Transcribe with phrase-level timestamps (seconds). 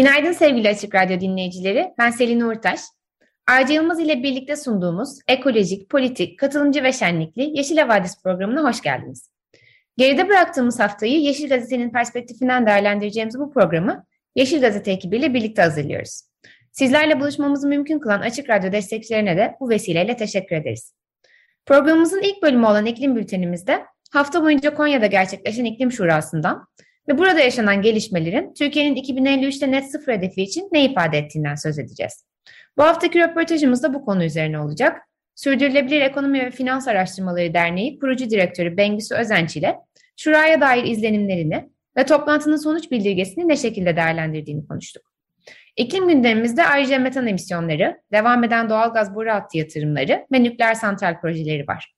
[0.00, 1.94] Günaydın sevgili Açık Radyo dinleyicileri.
[1.98, 2.80] Ben Selin Uğurtaş.
[3.48, 9.30] Arca Yılmaz ile birlikte sunduğumuz ekolojik, politik, katılımcı ve şenlikli Yeşil Havadis programına hoş geldiniz.
[9.96, 16.22] Geride bıraktığımız haftayı Yeşil Gazete'nin perspektifinden değerlendireceğimiz bu programı Yeşil Gazete ekibiyle birlikte hazırlıyoruz.
[16.72, 20.94] Sizlerle buluşmamızı mümkün kılan Açık Radyo destekçilerine de bu vesileyle teşekkür ederiz.
[21.66, 26.66] Programımızın ilk bölümü olan iklim bültenimizde hafta boyunca Konya'da gerçekleşen iklim şurasından
[27.08, 32.24] ve burada yaşanan gelişmelerin Türkiye'nin 2053'te net sıfır hedefi için ne ifade ettiğinden söz edeceğiz.
[32.78, 35.02] Bu haftaki röportajımız da bu konu üzerine olacak.
[35.34, 39.76] Sürdürülebilir Ekonomi ve Finans Araştırmaları Derneği kurucu direktörü Bengüsü Özenç ile
[40.16, 45.02] Şura'ya dair izlenimlerini ve toplantının sonuç bildirgesini ne şekilde değerlendirdiğini konuştuk.
[45.76, 51.68] İklim gündemimizde ayrıca metan emisyonları, devam eden doğalgaz boru hattı yatırımları ve nükleer santral projeleri
[51.68, 51.94] var.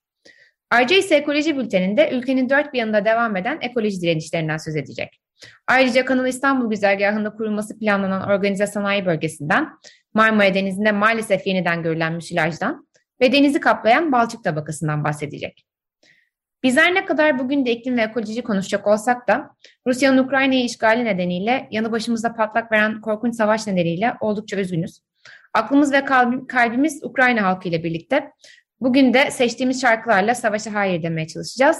[0.73, 5.21] Ayrıca ise ekoloji bülteninde ülkenin dört bir yanında devam eden ekoloji direnişlerinden söz edecek.
[5.67, 9.69] Ayrıca Kanal İstanbul güzergahında kurulması planlanan organize sanayi bölgesinden,
[10.13, 12.87] Marmara Denizi'nde maalesef yeniden görülen müsilajdan
[13.21, 15.65] ve denizi kaplayan balçık tabakasından bahsedecek.
[16.63, 19.49] Bizler ne kadar bugün de iklim ve ekoloji konuşacak olsak da
[19.87, 24.99] Rusya'nın Ukrayna'yı işgali nedeniyle yanı başımızda patlak veren korkunç savaş nedeniyle oldukça üzgünüz.
[25.53, 26.05] Aklımız ve
[26.47, 28.31] kalbimiz Ukrayna halkı ile birlikte
[28.83, 31.77] Bugün de seçtiğimiz şarkılarla savaşa hayır demeye çalışacağız.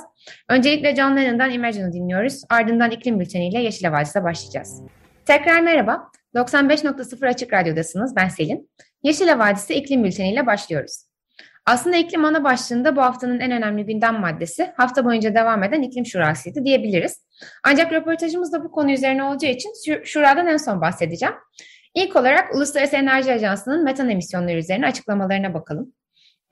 [0.49, 2.41] Öncelikle John Lennon'dan Imagine'ı dinliyoruz.
[2.49, 4.81] Ardından iklim bülteniyle Yeşil Havadis'e başlayacağız.
[5.25, 6.11] Tekrar merhaba.
[6.35, 8.15] 95.0 Açık Radyo'dasınız.
[8.15, 8.69] Ben Selin.
[9.03, 11.05] Yeşil Havadis'e iklim bülteniyle başlıyoruz.
[11.65, 16.05] Aslında iklim ana başlığında bu haftanın en önemli gündem maddesi hafta boyunca devam eden iklim
[16.05, 17.25] şurasıydı diyebiliriz.
[17.63, 21.35] Ancak röportajımız da bu konu üzerine olacağı için şuradan en son bahsedeceğim.
[21.95, 25.93] İlk olarak Uluslararası Enerji Ajansı'nın metan emisyonları üzerine açıklamalarına bakalım.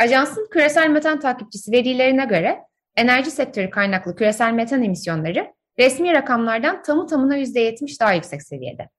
[0.02, 2.60] Ajansın küresel metan takipçisi verilerine göre
[2.96, 8.90] enerji sektörü kaynaklı küresel metan emisyonları resmi rakamlardan tamı tamına %70 daha yüksek seviyede.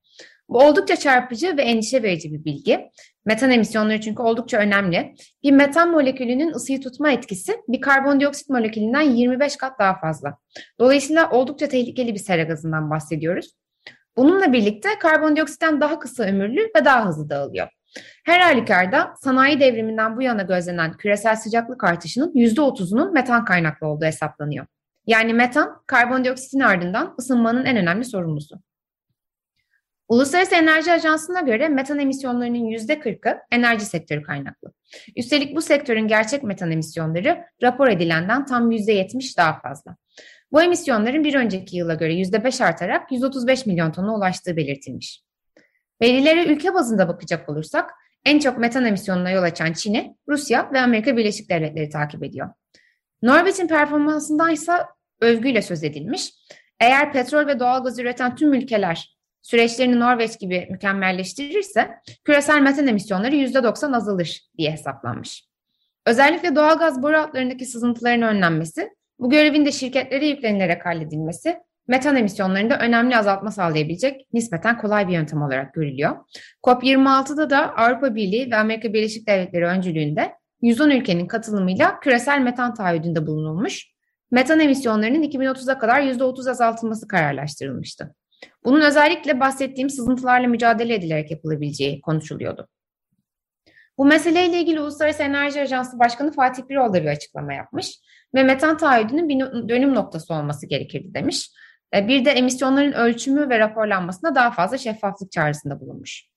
[0.49, 2.91] Bu oldukça çarpıcı ve endişe verici bir bilgi.
[3.25, 5.15] Metan emisyonları çünkü oldukça önemli.
[5.43, 10.39] Bir metan molekülünün ısıyı tutma etkisi bir karbondioksit molekülünden 25 kat daha fazla.
[10.81, 13.51] Dolayısıyla oldukça tehlikeli bir sera gazından bahsediyoruz.
[14.17, 17.69] Bununla birlikte karbondioksitten daha kısa ömürlü ve daha hızlı dağılıyor.
[18.25, 24.67] Her halükarda sanayi devriminden bu yana gözlenen küresel sıcaklık artışının %30'unun metan kaynaklı olduğu hesaplanıyor.
[25.07, 28.63] Yani metan, karbondioksitin ardından ısınmanın en önemli sorumlusu.
[30.09, 34.73] Uluslararası Enerji Ajansı'na göre metan emisyonlarının %40'ı enerji sektörü kaynaklı.
[35.17, 39.97] Üstelik bu sektörün gerçek metan emisyonları rapor edilenden tam %70 daha fazla.
[40.53, 45.23] Bu emisyonların bir önceki yıla göre %5 artarak 135 milyon tona ulaştığı belirtilmiş.
[46.03, 47.91] Verilere ülke bazında bakacak olursak
[48.25, 52.49] en çok metan emisyonuna yol açan Çin'i, Rusya ve Amerika Birleşik Devletleri takip ediyor.
[53.23, 54.73] Norveç'in performansından ise
[55.21, 56.33] övgüyle söz edilmiş.
[56.81, 61.91] Eğer petrol ve doğalgaz üreten tüm ülkeler süreçlerini Norveç gibi mükemmelleştirirse
[62.25, 65.45] küresel metan emisyonları %90 azalır diye hesaplanmış.
[66.07, 73.16] Özellikle doğalgaz boru hatlarındaki sızıntıların önlenmesi, bu görevin de şirketlere yüklenilerek halledilmesi metan emisyonlarında önemli
[73.16, 76.16] azaltma sağlayabilecek nispeten kolay bir yöntem olarak görülüyor.
[76.62, 80.32] COP26'da da Avrupa Birliği ve Amerika Birleşik Devletleri öncülüğünde
[80.62, 83.93] 110 ülkenin katılımıyla küresel metan taahhüdünde bulunulmuş.
[84.31, 88.14] Metan emisyonlarının 2030'a kadar %30 azaltılması kararlaştırılmıştı.
[88.64, 92.69] Bunun özellikle bahsettiğim sızıntılarla mücadele edilerek yapılabileceği konuşuluyordu.
[93.99, 97.99] Bu meseleyle ilgili Uluslararası Enerji Ajansı Başkanı Fatih Birol da bir açıklama yapmış
[98.35, 101.50] ve metan taahhüdünün bir dönüm noktası olması gerekirdi demiş.
[101.94, 106.33] E, bir de emisyonların ölçümü ve raporlanmasında daha fazla şeffaflık çağrısında bulunmuş.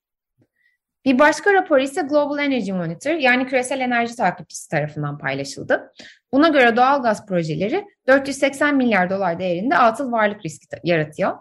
[1.06, 5.92] Bir başka rapor ise Global Energy Monitor yani küresel enerji takipçisi tarafından paylaşıldı.
[6.31, 11.38] Buna göre doğal gaz projeleri 480 milyar dolar değerinde atıl varlık riski yaratıyor.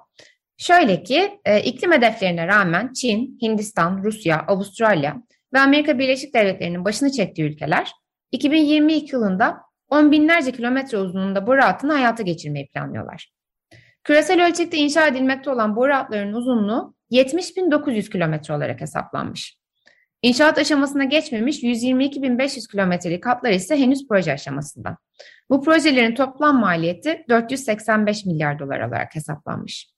[0.56, 5.16] Şöyle ki e, iklim hedeflerine rağmen Çin, Hindistan, Rusya, Avustralya
[5.54, 7.92] ve Amerika Birleşik Devletleri'nin başını çektiği ülkeler
[8.32, 9.56] 2022 yılında
[9.88, 13.33] on binlerce kilometre uzunluğunda boru hattını hayata geçirmeyi planlıyorlar.
[14.04, 19.58] Küresel ölçekte inşa edilmekte olan boru hatlarının uzunluğu 70.900 kilometre olarak hesaplanmış.
[20.22, 24.96] İnşaat aşamasına geçmemiş 122.500 kilometrelik hatlar ise henüz proje aşamasında.
[25.50, 29.88] Bu projelerin toplam maliyeti 485 milyar dolar olarak hesaplanmış.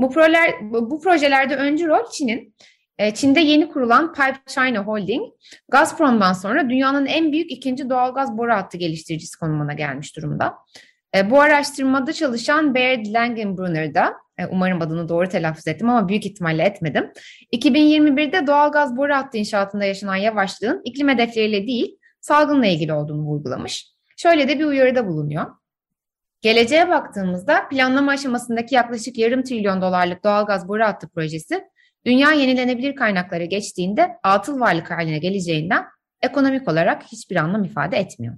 [0.00, 2.54] Bu, projeler, bu projelerde öncü rol Çin'in.
[2.98, 5.22] E, Çin'de yeni kurulan Pipe China Holding,
[5.68, 10.54] Gazprom'dan sonra dünyanın en büyük ikinci doğalgaz boru hattı geliştiricisi konumuna gelmiş durumda.
[11.16, 16.26] E, bu araştırmada çalışan Baird Langenbrunner da, e, umarım adını doğru telaffuz ettim ama büyük
[16.26, 17.12] ihtimalle etmedim.
[17.52, 23.86] 2021'de doğalgaz boru hattı inşaatında yaşanan yavaşlığın iklim hedefleriyle değil, salgınla ilgili olduğunu vurgulamış.
[24.16, 25.46] Şöyle de bir uyarıda bulunuyor.
[26.42, 31.64] Geleceğe baktığımızda planlama aşamasındaki yaklaşık yarım trilyon dolarlık doğalgaz boru hattı projesi,
[32.06, 35.84] dünya yenilenebilir kaynaklara geçtiğinde atıl varlık haline geleceğinden
[36.22, 38.34] ekonomik olarak hiçbir anlam ifade etmiyor.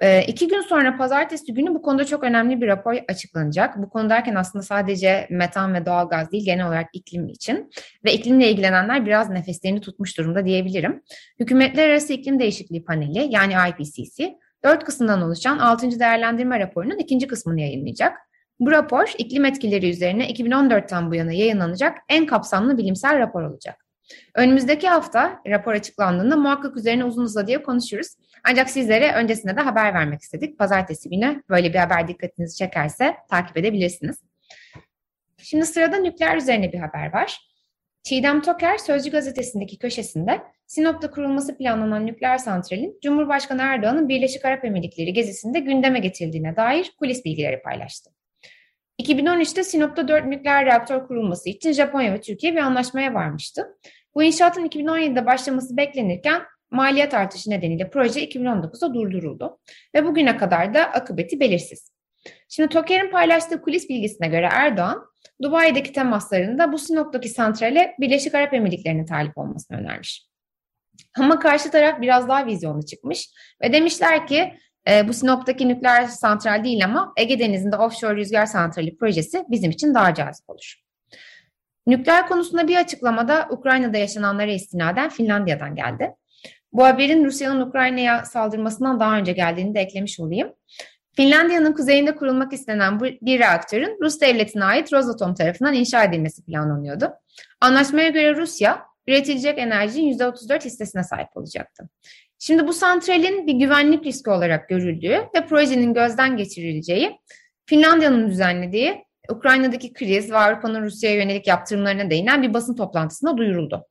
[0.00, 3.82] E, iki gün sonra pazartesi günü bu konuda çok önemli bir rapor açıklanacak.
[3.82, 7.70] Bu konu derken aslında sadece metan ve doğalgaz değil genel olarak iklim için
[8.04, 11.02] ve iklimle ilgilenenler biraz nefeslerini tutmuş durumda diyebilirim.
[11.40, 16.00] Hükümetler Arası İklim Değişikliği Paneli yani IPCC dört kısımdan oluşan 6.
[16.00, 18.16] değerlendirme raporunun ikinci kısmını yayınlayacak.
[18.60, 23.76] Bu rapor iklim etkileri üzerine 2014'ten bu yana yayınlanacak en kapsamlı bilimsel rapor olacak.
[24.34, 28.16] Önümüzdeki hafta rapor açıklandığında muhakkak üzerine uzun uzadıya konuşuruz.
[28.44, 30.58] Ancak sizlere öncesinde de haber vermek istedik.
[30.58, 34.16] Pazartesi günü böyle bir haber dikkatinizi çekerse takip edebilirsiniz.
[35.38, 37.50] Şimdi sırada nükleer üzerine bir haber var.
[38.02, 45.12] Çiğdem Toker Sözcü gazetesindeki köşesinde Sinop'ta kurulması planlanan nükleer santralin Cumhurbaşkanı Erdoğan'ın Birleşik Arap Emirlikleri
[45.12, 48.10] gezisinde gündeme getirildiğine dair kulis bilgileri paylaştı.
[49.02, 53.78] 2013'te Sinop'ta 4 nükleer reaktör kurulması için Japonya ve Türkiye bir anlaşmaya varmıştı.
[54.14, 59.58] Bu inşaatın 2017'de başlaması beklenirken maliyet artışı nedeniyle proje 2019'da durduruldu
[59.94, 61.92] ve bugüne kadar da akıbeti belirsiz.
[62.48, 65.06] Şimdi Toker'in paylaştığı kulis bilgisine göre Erdoğan,
[65.42, 70.26] Dubai'deki temaslarında bu Sinop'taki santrale Birleşik Arap Emirlikleri'nin talip olmasını önermiş.
[71.18, 73.30] Ama karşı taraf biraz daha vizyonlu çıkmış
[73.62, 74.54] ve demişler ki
[74.88, 79.94] e, bu Sinop'taki nükleer santral değil ama Ege Denizi'nde offshore rüzgar santrali projesi bizim için
[79.94, 80.74] daha cazip olur.
[81.86, 86.14] Nükleer konusunda bir açıklamada Ukrayna'da yaşananlara istinaden Finlandiya'dan geldi.
[86.72, 90.52] Bu haberin Rusya'nın Ukrayna'ya saldırmasından daha önce geldiğini de eklemiş olayım.
[91.16, 97.12] Finlandiya'nın kuzeyinde kurulmak istenen bu bir reaktörün Rus devletine ait Rosatom tarafından inşa edilmesi planlanıyordu.
[97.60, 101.88] Anlaşmaya göre Rusya üretilecek enerjinin %34 hissesine sahip olacaktı.
[102.38, 107.18] Şimdi bu santralin bir güvenlik riski olarak görüldüğü ve projenin gözden geçirileceği
[107.66, 113.86] Finlandiya'nın düzenlediği Ukrayna'daki kriz ve Avrupa'nın Rusya'ya yönelik yaptırımlarına değinen bir basın toplantısında duyuruldu.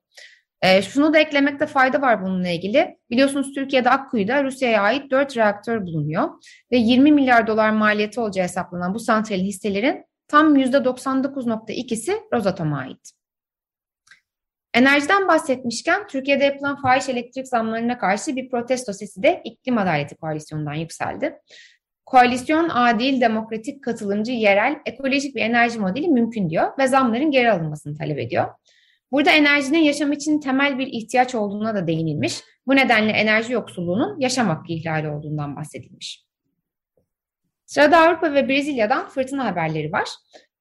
[0.62, 2.98] E, şunu da eklemekte fayda var bununla ilgili.
[3.10, 6.30] Biliyorsunuz Türkiye'de Akkuyu'da Rusya'ya ait 4 reaktör bulunuyor
[6.72, 13.12] ve 20 milyar dolar maliyeti olacağı hesaplanan bu santralin hisselerin tam %99.2'si Rosatom'a ait.
[14.74, 20.74] Enerjiden bahsetmişken Türkiye'de yapılan fahiş elektrik zamlarına karşı bir protesto sesi de İklim Adaleti Koalisyonu'ndan
[20.74, 21.40] yükseldi.
[22.06, 27.98] Koalisyon adil, demokratik, katılımcı, yerel, ekolojik bir enerji modeli mümkün diyor ve zamların geri alınmasını
[27.98, 28.48] talep ediyor.
[29.12, 32.42] Burada enerjinin yaşam için temel bir ihtiyaç olduğuna da değinilmiş.
[32.68, 36.26] Bu nedenle enerji yoksulluğunun yaşam hakkı ihlali olduğundan bahsedilmiş.
[37.66, 40.10] Sırada Avrupa ve Brezilya'dan fırtına haberleri var.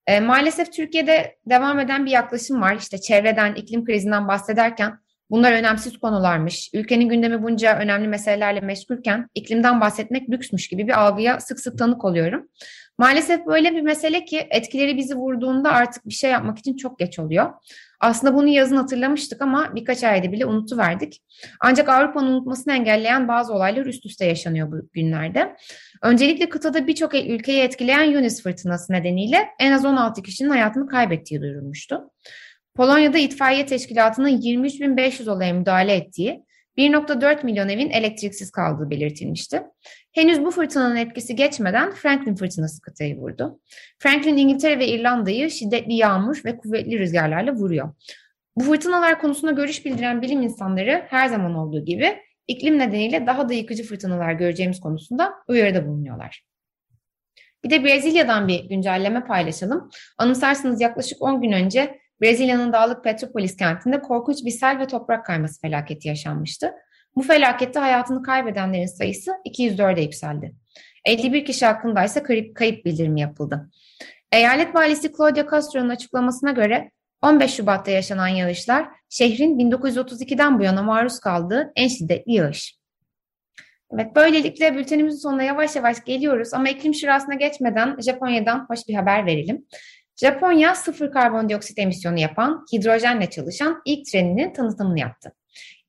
[0.07, 2.77] E, maalesef Türkiye'de devam eden bir yaklaşım var.
[2.77, 4.99] İşte çevreden, iklim krizinden bahsederken
[5.31, 6.71] bunlar önemsiz konularmış.
[6.75, 12.05] Ülkenin gündemi bunca önemli meselelerle meşgulken iklimden bahsetmek lüksmüş gibi bir algıya sık sık tanık
[12.05, 12.49] oluyorum.
[12.99, 17.19] Maalesef böyle bir mesele ki etkileri bizi vurduğunda artık bir şey yapmak için çok geç
[17.19, 17.53] oluyor.
[18.01, 21.23] Aslında bunu yazın hatırlamıştık ama birkaç ayda bile unutuverdik.
[21.61, 25.57] Ancak Avrupa'nın unutmasını engelleyen bazı olaylar üst üste yaşanıyor bu günlerde.
[26.03, 32.11] Öncelikle kıtada birçok ülkeyi etkileyen Yunus fırtınası nedeniyle en az 16 kişinin hayatını kaybettiği duyurulmuştu.
[32.77, 36.45] Polonya'da itfaiye teşkilatının 23.500 olaya müdahale ettiği
[36.79, 39.63] 1.4 milyon evin elektriksiz kaldığı belirtilmişti.
[40.13, 43.61] Henüz bu fırtınanın etkisi geçmeden Franklin fırtınası kıtayı vurdu.
[43.99, 47.95] Franklin İngiltere ve İrlanda'yı şiddetli yağmur ve kuvvetli rüzgarlarla vuruyor.
[48.57, 52.19] Bu fırtınalar konusunda görüş bildiren bilim insanları her zaman olduğu gibi
[52.49, 56.45] iklim nedeniyle daha da yıkıcı fırtınalar göreceğimiz konusunda uyarıda bulunuyorlar.
[57.65, 59.91] Bir de Brezilya'dan bir güncelleme paylaşalım.
[60.19, 65.61] Anımsarsınız yaklaşık 10 gün önce Brezilya'nın dağlık Petropolis kentinde korkunç bir sel ve toprak kayması
[65.61, 66.73] felaketi yaşanmıştı.
[67.17, 70.55] Bu felakette hayatını kaybedenlerin sayısı 204'e yükseldi.
[71.05, 72.23] 51 kişi hakkında ise
[72.55, 73.71] kayıp, bildirimi yapıldı.
[74.33, 76.91] Eyalet valisi Claudia Castro'nun açıklamasına göre
[77.23, 82.79] 15 Şubat'ta yaşanan yağışlar şehrin 1932'den bu yana maruz kaldığı en şiddetli yağış.
[83.95, 89.27] Evet, böylelikle bültenimizin sonuna yavaş yavaş geliyoruz ama iklim şurasına geçmeden Japonya'dan hoş bir haber
[89.27, 89.67] verelim.
[90.21, 95.35] Japonya sıfır karbondioksit emisyonu yapan, hidrojenle çalışan ilk treninin tanıtımını yaptı.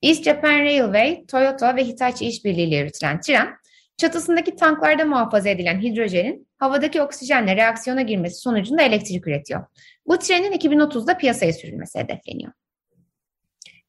[0.02, 3.56] East Japan Railway, Toyota ve Hitachi işbirliğiyle yürütülen tren,
[3.98, 9.66] çatısındaki tanklarda muhafaza edilen hidrojenin havadaki oksijenle reaksiyona girmesi sonucunda elektrik üretiyor.
[10.06, 12.52] Bu trenin 2030'da piyasaya sürülmesi hedefleniyor.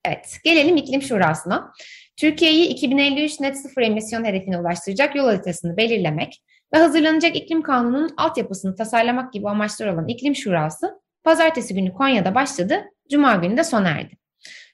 [0.05, 1.73] Evet, gelelim iklim şurasına.
[2.17, 6.43] Türkiye'yi 2053 net sıfır emisyon hedefine ulaştıracak yol haritasını belirlemek
[6.75, 12.85] ve hazırlanacak iklim kanununun altyapısını tasarlamak gibi amaçlar olan iklim şurası pazartesi günü Konya'da başladı,
[13.11, 14.17] cuma günü de sona erdi.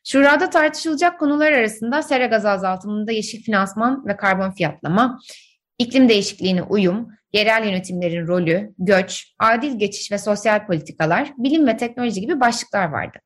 [0.05, 5.19] Şurada tartışılacak konular arasında sera gazı azaltımında yeşil finansman ve karbon fiyatlama,
[5.79, 12.21] iklim değişikliğine uyum, yerel yönetimlerin rolü, göç, adil geçiş ve sosyal politikalar, bilim ve teknoloji
[12.21, 13.19] gibi başlıklar vardı.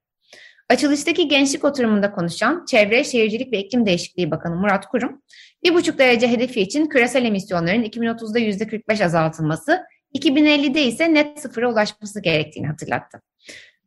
[0.70, 5.22] Açılıştaki gençlik oturumunda konuşan Çevre, Şehircilik ve İklim Değişikliği Bakanı Murat Kurum,
[5.64, 9.80] bir buçuk derece hedefi için küresel emisyonların 2030'da %45 azaltılması,
[10.18, 13.22] 2050'de ise net sıfıra ulaşması gerektiğini hatırlattı.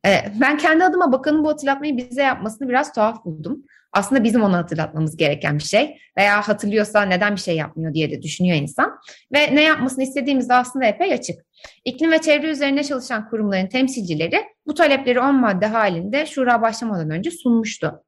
[0.06, 3.64] Ee, ben kendi adıma bakanın bu hatırlatmayı bize yapmasını biraz tuhaf buldum.
[3.94, 8.22] Aslında bizim onu hatırlatmamız gereken bir şey veya hatırlıyorsa neden bir şey yapmıyor diye de
[8.22, 9.00] düşünüyor insan.
[9.34, 11.36] Ve ne yapmasını istediğimiz aslında epey açık.
[11.86, 17.32] İklim ve çevre üzerine çalışan kurumların temsilcileri bu talepleri 10 madde halinde şura başlamadan önce
[17.32, 18.04] sunmuştu.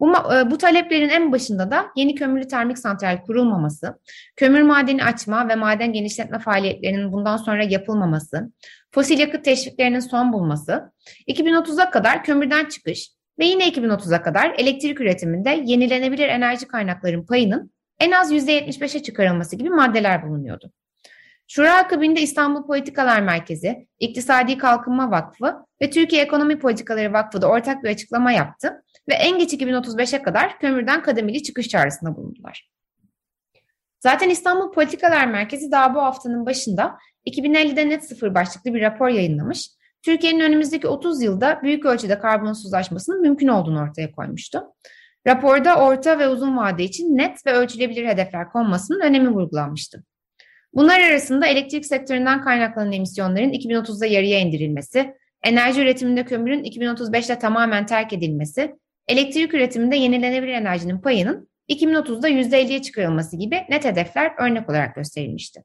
[0.00, 3.98] Bu, e, bu taleplerin en başında da yeni kömürlü termik santral kurulmaması,
[4.36, 8.52] kömür madeni açma ve maden genişletme faaliyetlerinin bundan sonra yapılmaması,
[8.90, 10.92] fosil yakıt teşviklerinin son bulması,
[11.28, 18.10] 2030'a kadar kömürden çıkış ve yine 2030'a kadar elektrik üretiminde yenilenebilir enerji kaynakların payının en
[18.10, 20.70] az %75'e çıkarılması gibi maddeler bulunuyordu.
[21.48, 27.84] Şura akabinde İstanbul Politikalar Merkezi, İktisadi Kalkınma Vakfı ve Türkiye Ekonomi Politikaları Vakfı da ortak
[27.84, 32.70] bir açıklama yaptı ve en geç 2035'e kadar kömürden kademeli çıkış çağrısında bulundular.
[34.00, 39.70] Zaten İstanbul Politikalar Merkezi daha bu haftanın başında 2050'de net sıfır başlıklı bir rapor yayınlamış.
[40.02, 44.62] Türkiye'nin önümüzdeki 30 yılda büyük ölçüde karbonsuzlaşmasının mümkün olduğunu ortaya koymuştu.
[45.26, 50.04] Raporda orta ve uzun vade için net ve ölçülebilir hedefler konmasının önemi vurgulanmıştı.
[50.74, 58.12] Bunlar arasında elektrik sektöründen kaynaklanan emisyonların 2030'da yarıya indirilmesi, enerji üretiminde kömürün 2035'te tamamen terk
[58.12, 58.74] edilmesi,
[59.08, 65.64] elektrik üretiminde yenilenebilir enerjinin payının 2030'da %50'ye çıkarılması gibi net hedefler örnek olarak gösterilmişti.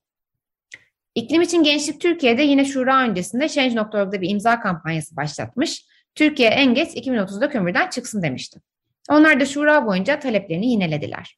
[1.15, 5.85] İklim için Gençlik Türkiye'de yine şura öncesinde Change.org'da bir imza kampanyası başlatmış.
[6.15, 8.59] Türkiye en geç 2030'da kömürden çıksın demişti.
[9.09, 11.37] Onlar da şura boyunca taleplerini yinelediler.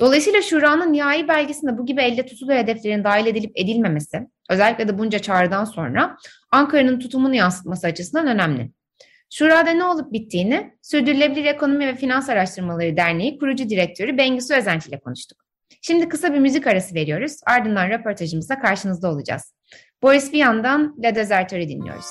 [0.00, 5.18] Dolayısıyla şuranın nihai belgesinde bu gibi elde tutulur hedeflerin dahil edilip edilmemesi, özellikle de bunca
[5.18, 6.16] çağrıdan sonra
[6.50, 8.70] Ankara'nın tutumunu yansıtması açısından önemli.
[9.30, 15.00] Şurada ne olup bittiğini Sürdürülebilir Ekonomi ve Finans Araştırmaları Derneği kurucu direktörü Bengisu Özenç ile
[15.00, 15.38] konuştuk.
[15.82, 17.40] Şimdi kısa bir müzik arası veriyoruz.
[17.46, 19.54] Ardından röportajımızda karşınızda olacağız.
[20.02, 22.06] Boris Vian'dan La Desertör'ü dinliyoruz.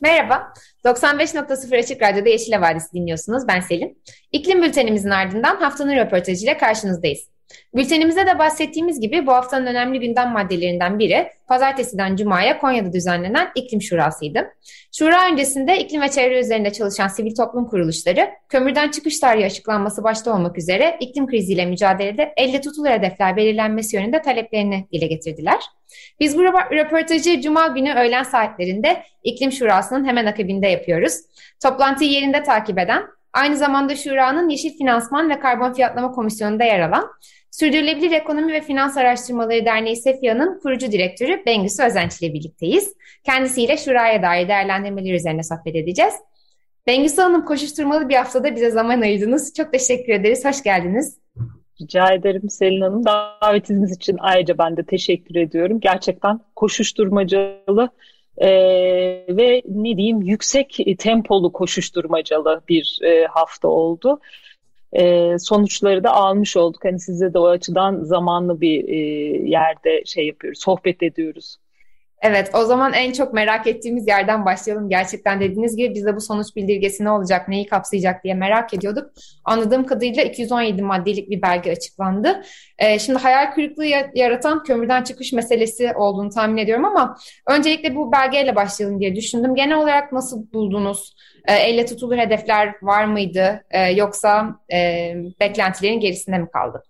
[0.00, 0.52] Merhaba,
[0.88, 3.48] 95.0 Açık Radyo'da Yeşil Havadisi dinliyorsunuz.
[3.48, 4.02] Ben Selin.
[4.32, 7.20] İklim bültenimizin ardından haftanın röportajıyla karşınızdayız.
[7.74, 13.82] Bültenimizde de bahsettiğimiz gibi bu haftanın önemli gündem maddelerinden biri pazartesiden cumaya Konya'da düzenlenen iklim
[13.82, 14.48] şurasıydı.
[14.92, 20.34] Şura öncesinde iklim ve çevre üzerinde çalışan sivil toplum kuruluşları kömürden çıkış tarihi açıklanması başta
[20.34, 25.60] olmak üzere iklim kriziyle mücadelede elle tutulur hedefler belirlenmesi yönünde taleplerini dile getirdiler.
[26.20, 31.14] Biz bu röportajı cuma günü öğlen saatlerinde iklim şurasının hemen akabinde yapıyoruz.
[31.62, 33.02] Toplantıyı yerinde takip eden
[33.32, 37.10] Aynı zamanda Şura'nın Yeşil Finansman ve Karbon Fiyatlama Komisyonu'nda yer alan
[37.50, 42.94] Sürdürülebilir Ekonomi ve Finans Araştırmaları Derneği Sefya'nın kurucu direktörü Bengüsü Özenç ile birlikteyiz.
[43.24, 46.14] Kendisiyle Şura'ya dair değerlendirmeler üzerine sohbet edeceğiz.
[46.86, 49.54] Bengüsü Hanım koşuşturmalı bir haftada bize zaman ayırdınız.
[49.54, 50.44] Çok teşekkür ederiz.
[50.44, 51.18] Hoş geldiniz.
[51.80, 53.04] Rica ederim Selin Hanım.
[53.04, 55.80] Davetiniz için ayrıca ben de teşekkür ediyorum.
[55.80, 57.90] Gerçekten koşuşturmacalı
[58.40, 58.48] e,
[59.28, 64.20] ve ne diyeyim yüksek tempolu koşuşturmacalı bir e, hafta oldu.
[64.92, 66.84] E, sonuçları da almış olduk.
[66.84, 68.96] Hani size de o açıdan zamanlı bir e,
[69.48, 71.56] yerde şey yapıyoruz, sohbet ediyoruz.
[72.22, 74.88] Evet, o zaman en çok merak ettiğimiz yerden başlayalım.
[74.88, 79.10] Gerçekten dediğiniz gibi biz de bu sonuç bildirgesi ne olacak, neyi kapsayacak diye merak ediyorduk.
[79.44, 82.42] Anladığım kadarıyla 217 maddelik bir belge açıklandı.
[82.78, 88.56] Ee, şimdi hayal kırıklığı yaratan kömürden çıkış meselesi olduğunu tahmin ediyorum ama öncelikle bu belgeyle
[88.56, 89.54] başlayalım diye düşündüm.
[89.54, 91.14] Genel olarak nasıl buldunuz?
[91.48, 96.87] Ee, elle tutulur hedefler var mıydı ee, yoksa e, beklentilerin gerisinde mi kaldı?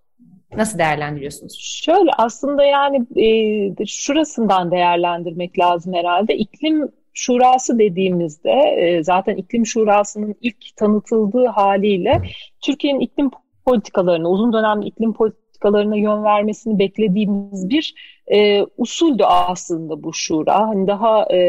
[0.58, 1.58] Nasıl değerlendiriyorsunuz?
[1.84, 6.36] Şöyle aslında yani e, şurasından değerlendirmek lazım herhalde.
[6.36, 6.88] İklim
[7.18, 12.22] Şurası dediğimizde e, zaten iklim şurasının ilk tanıtıldığı haliyle
[12.60, 13.30] Türkiye'nin iklim
[13.64, 17.94] politikalarını, uzun dönemli iklim politikalarına yön vermesini beklediğimiz bir
[18.26, 20.68] e, usuldü aslında bu şura.
[20.68, 21.40] Hani daha e,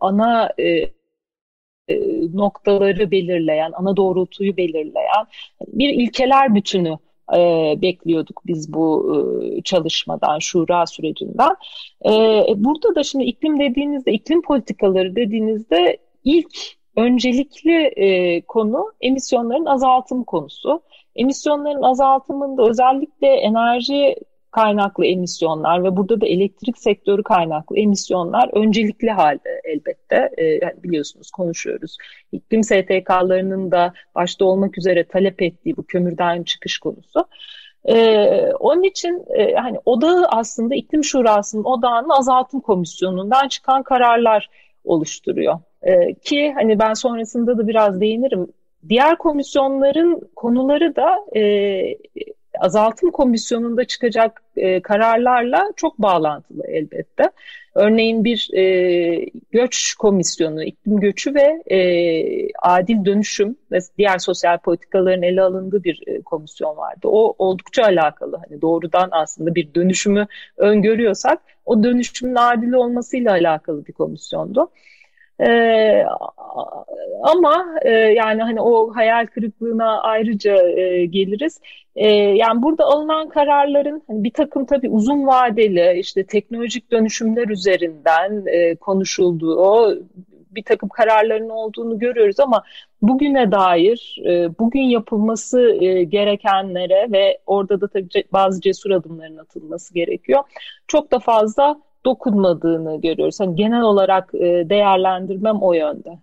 [0.00, 1.96] ana e, e
[2.34, 5.26] noktaları belirleyen, ana doğrultuyu belirleyen
[5.66, 6.98] bir ilkeler bütünü
[7.36, 11.56] e, bekliyorduk biz bu e, çalışmadan, şura sürecinden.
[12.06, 12.10] E,
[12.56, 20.82] burada da şimdi iklim dediğinizde, iklim politikaları dediğinizde ilk öncelikli e, konu emisyonların azaltım konusu.
[21.16, 24.16] Emisyonların azaltımında özellikle enerji
[24.50, 30.30] kaynaklı emisyonlar ve burada da elektrik sektörü kaynaklı emisyonlar öncelikli halde elbette.
[30.38, 31.96] E, biliyorsunuz konuşuyoruz.
[32.32, 37.24] İklim STK'larının da başta olmak üzere talep ettiği bu kömürden çıkış konusu.
[37.84, 44.50] Ee, onun için e, hani odağı aslında iklim şurasının odağını azaltım komisyonundan çıkan kararlar
[44.84, 45.58] oluşturuyor.
[45.82, 48.52] Ee, ki hani ben sonrasında da biraz değinirim.
[48.88, 51.42] Diğer komisyonların konuları da e,
[52.60, 57.30] azaltım komisyonunda çıkacak e, kararlarla çok bağlantılı elbette.
[57.74, 61.78] Örneğin bir e, göç komisyonu, iklim göçü ve e,
[62.62, 67.00] adil dönüşüm ve diğer sosyal politikaların ele alındığı bir e, komisyon vardı.
[67.08, 68.40] O oldukça alakalı.
[68.48, 74.70] Hani doğrudan aslında bir dönüşümü öngörüyorsak o dönüşümün adil olmasıyla alakalı bir komisyondu.
[75.40, 76.04] Ee,
[77.22, 81.60] ama e, yani hani o hayal kırıklığına ayrıca e, geliriz.
[81.96, 88.46] E, yani burada alınan kararların hani bir takım tabii uzun vadeli işte teknolojik dönüşümler üzerinden
[88.46, 89.98] e, konuşulduğu
[90.50, 92.62] bir takım kararların olduğunu görüyoruz ama
[93.02, 99.94] bugüne dair e, bugün yapılması e, gerekenlere ve orada da tabii bazı cesur adımların atılması
[99.94, 100.42] gerekiyor.
[100.86, 103.40] Çok da fazla dokunmadığını görüyoruz.
[103.40, 106.18] Hani genel olarak e, değerlendirmem o yönde.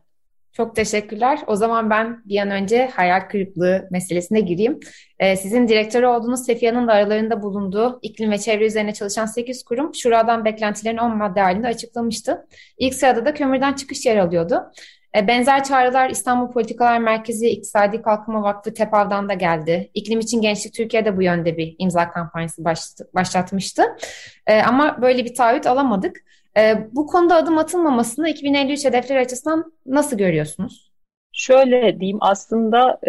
[0.57, 1.39] Çok teşekkürler.
[1.47, 4.79] O zaman ben bir an önce hayal kırıklığı meselesine gireyim.
[5.19, 9.95] Ee, sizin direktörü olduğunuz Sefiya'nın da aralarında bulunduğu iklim ve çevre üzerine çalışan 8 kurum
[9.95, 12.47] Şura'dan beklentilerini 10 madde halinde açıklamıştı.
[12.77, 14.63] İlk sırada da kömürden çıkış yer alıyordu.
[15.15, 19.91] E, benzer çağrılar İstanbul Politikalar Merkezi İktisadi Kalkınma Vakfı TEPAV'dan da geldi.
[19.93, 22.65] İklim için Gençlik Türkiye'de bu yönde bir imza kampanyası
[23.13, 23.83] başlatmıştı.
[24.47, 26.17] E, ama böyle bir taahhüt alamadık.
[26.57, 30.91] E, bu konuda adım atılmamasını 2053 hedefleri açısından nasıl görüyorsunuz?
[31.31, 32.99] Şöyle diyeyim aslında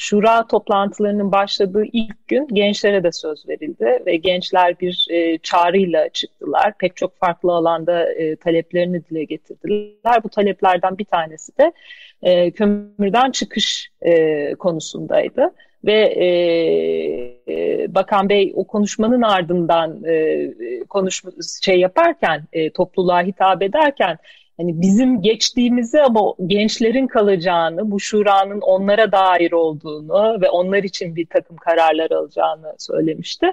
[0.00, 6.78] şura toplantılarının başladığı ilk gün gençlere de söz verildi ve gençler bir e, çağrıyla çıktılar.
[6.78, 10.24] Pek çok farklı alanda e, taleplerini dile getirdiler.
[10.24, 11.72] Bu taleplerden bir tanesi de
[12.22, 16.26] e, kömürden çıkış e, konusundaydı ve e,
[17.48, 20.50] e, Bakan Bey o konuşmanın ardından e,
[20.88, 21.30] konuşma
[21.62, 24.18] şey yaparken e, topluluğa hitap ederken
[24.60, 31.26] hani bizim geçtiğimizi ama gençlerin kalacağını, bu şuranın onlara dair olduğunu ve onlar için bir
[31.26, 33.52] takım kararlar alacağını söylemişti.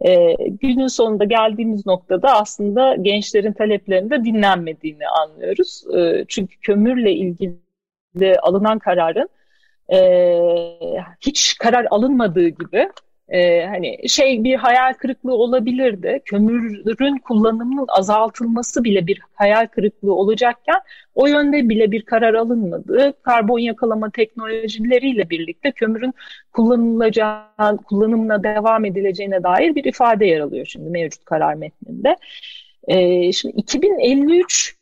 [0.00, 5.84] E, günün sonunda geldiğimiz noktada aslında gençlerin taleplerinde dinlenmediğini anlıyoruz.
[5.96, 9.28] E, çünkü kömürle ilgili alınan kararın
[9.92, 9.98] e,
[11.20, 12.88] hiç karar alınmadığı gibi
[13.28, 16.20] e, hani şey bir hayal kırıklığı olabilirdi.
[16.24, 20.80] Kömürün kullanımının azaltılması bile bir hayal kırıklığı olacakken
[21.14, 23.14] o yönde bile bir karar alınmadı.
[23.22, 26.14] Karbon yakalama teknolojileriyle birlikte kömürün
[26.52, 32.16] kullanılacağı, kullanımına devam edileceğine dair bir ifade yer alıyor şimdi mevcut karar metninde.
[32.88, 34.76] E, şimdi 2053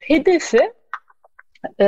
[0.00, 0.72] hedefi
[1.80, 1.84] e,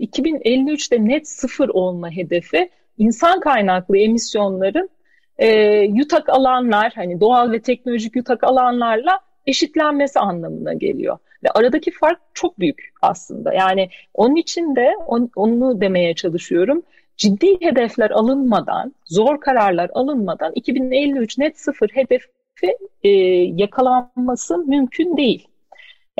[0.00, 4.90] 2053'te net sıfır olma hedefi insan kaynaklı emisyonların
[5.38, 5.48] e,
[5.80, 11.18] yutak alanlar hani doğal ve teknolojik yutak alanlarla eşitlenmesi anlamına geliyor.
[11.44, 13.54] Ve aradaki fark çok büyük aslında.
[13.54, 16.82] Yani onun için de on, onu demeye çalışıyorum.
[17.16, 22.28] Ciddi hedefler alınmadan, zor kararlar alınmadan 2053 net sıfır hedefi
[23.02, 23.08] e,
[23.62, 25.48] yakalanması mümkün değil.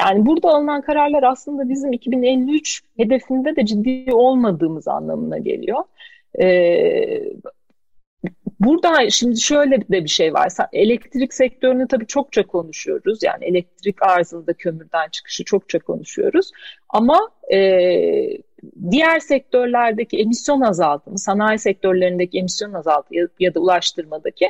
[0.00, 5.85] Yani burada alınan kararlar aslında bizim 2053 hedefinde de ciddi olmadığımız anlamına geliyor.
[6.40, 7.23] Ee,
[8.61, 10.53] burada şimdi şöyle de bir şey var.
[10.73, 13.23] Elektrik sektörünü tabii çokça konuşuyoruz.
[13.23, 16.51] Yani elektrik arzında kömürden çıkışı çokça konuşuyoruz.
[16.88, 17.59] Ama e,
[18.90, 24.47] diğer sektörlerdeki emisyon azaltımı, sanayi sektörlerindeki emisyon azaltımı ya, ya da ulaştırmadaki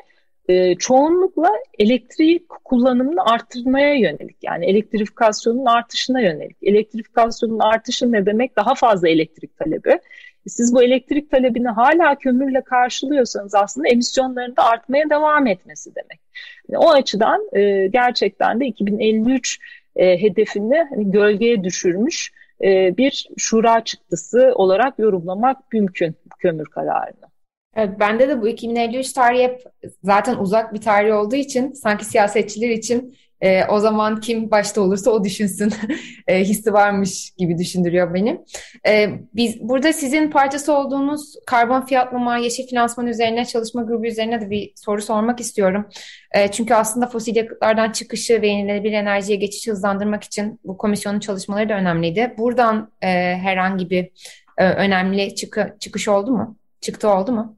[0.49, 4.37] e, çoğunlukla elektrik kullanımını arttırmaya yönelik.
[4.43, 6.57] Yani elektrifikasyonun artışına yönelik.
[6.63, 8.57] Elektrifikasyonun artışı ne demek?
[8.57, 9.99] Daha fazla elektrik talebi.
[10.47, 16.21] Siz bu elektrik talebini hala kömürle karşılıyorsanız aslında emisyonların da artmaya devam etmesi demek.
[16.69, 19.59] Yani o açıdan e, gerçekten de 2053
[19.97, 27.33] e, hedefini hani gölgeye düşürmüş e, bir şura çıktısı olarak yorumlamak mümkün kömür kararını.
[27.77, 29.63] Evet, bende de bu 2053 tarihi hep
[30.03, 35.11] zaten uzak bir tarih olduğu için sanki siyasetçiler için e, o zaman kim başta olursa
[35.11, 35.73] o düşünsün
[36.29, 38.41] e, hissi varmış gibi düşündürüyor beni.
[38.87, 44.51] E, biz burada sizin parçası olduğunuz karbon fiyatlama, yeşil finansman üzerine çalışma grubu üzerine de
[44.51, 45.89] bir soru sormak istiyorum.
[46.33, 51.69] E, çünkü aslında fosil yakıtlardan çıkışı ve yenilenebilir enerjiye geçişi hızlandırmak için bu komisyonun çalışmaları
[51.69, 52.35] da önemliydi.
[52.39, 54.11] Buradan e, herhangi bir
[54.59, 56.57] e, önemli çıkı, çıkış oldu mu?
[56.81, 57.57] Çıktı oldu mu?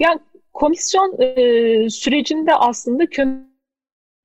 [0.00, 0.20] Yani
[0.52, 3.06] komisyon e, sürecinde aslında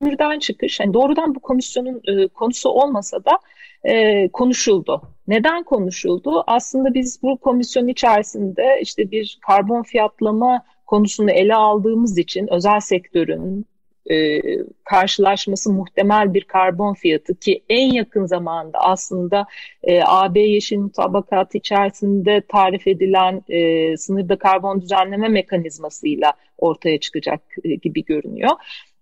[0.04, 3.40] kömürden çıkış, yani doğrudan bu komisyonun e, konusu olmasa da
[3.84, 5.02] e, konuşuldu.
[5.28, 6.44] Neden konuşuldu?
[6.48, 13.66] Aslında biz bu komisyon içerisinde işte bir karbon fiyatlama konusunu ele aldığımız için özel sektörün
[14.12, 14.42] e,
[14.84, 19.46] karşılaşması muhtemel bir karbon fiyatı ki en yakın zamanda aslında
[19.84, 27.76] e, AB Yeşil Mutabakatı içerisinde tarif edilen e, sınırda karbon düzenleme mekanizmasıyla ortaya çıkacak e,
[27.76, 28.52] gibi görünüyor.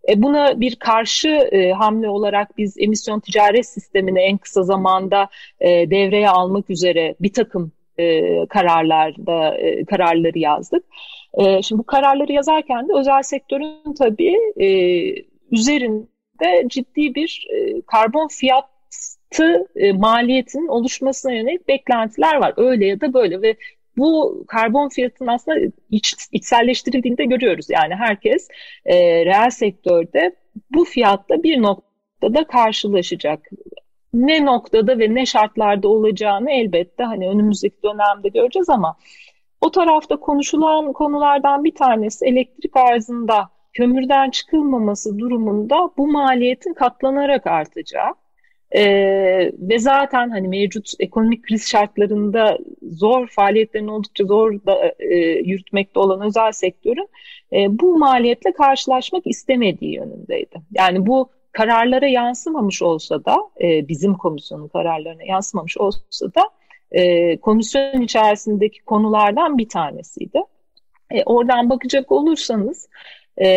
[0.10, 5.70] E, buna bir karşı e, hamle olarak biz emisyon ticaret sistemini en kısa zamanda e,
[5.70, 10.86] devreye almak üzere bir takım e, kararlarda e, kararları yazdık.
[11.34, 14.68] E, şimdi bu kararları yazarken de özel sektörün tabii e,
[15.52, 22.54] üzerinde ciddi bir e, karbon fiyatı e, maliyetinin oluşmasına yönelik beklentiler var.
[22.58, 23.56] Öyle ya da böyle ve
[23.98, 27.70] bu karbon fiyatının aslında iç, içselleştirildiğini de görüyoruz.
[27.70, 28.48] Yani herkes
[28.86, 30.36] e, reel sektörde
[30.72, 33.50] bu fiyatta bir noktada karşılaşacak.
[34.14, 38.96] Ne noktada ve ne şartlarda olacağını elbette hani önümüzdeki dönemde göreceğiz ama
[39.62, 48.14] o tarafta konuşulan konulardan bir tanesi elektrik arzında kömürden çıkılmaması durumunda bu maliyetin katlanarak artacağı.
[48.76, 52.58] Ee, ve zaten hani mevcut ekonomik kriz şartlarında
[52.92, 57.10] zor faaliyetlerini oldukça zor da, e, yürütmekte olan özel sektörün
[57.54, 60.62] e, bu maliyetle karşılaşmak istemediği yönündeydi.
[60.72, 66.42] Yani bu kararlara yansımamış olsa da e, bizim komisyonun kararlarına yansımamış olsa da
[66.92, 70.42] e, komisyon içerisindeki konulardan bir tanesiydi.
[71.12, 72.90] E, oradan bakacak olursanız
[73.42, 73.48] e,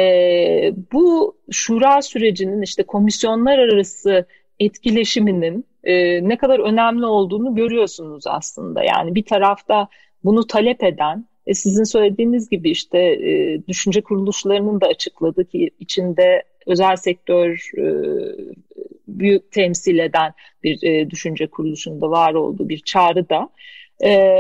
[0.93, 4.27] bu şura sürecinin işte komisyonlar arası
[4.61, 8.85] etkileşiminin e, ne kadar önemli olduğunu görüyorsunuz aslında.
[8.85, 9.89] Yani bir tarafta
[10.25, 16.43] bunu talep eden, e, sizin söylediğiniz gibi işte e, düşünce kuruluşlarının da açıkladığı ki içinde
[16.67, 17.85] özel sektör e,
[19.09, 23.49] büyük temsil eden bir e, düşünce kuruluşunda var olduğu bir çağrı da
[24.05, 24.35] e,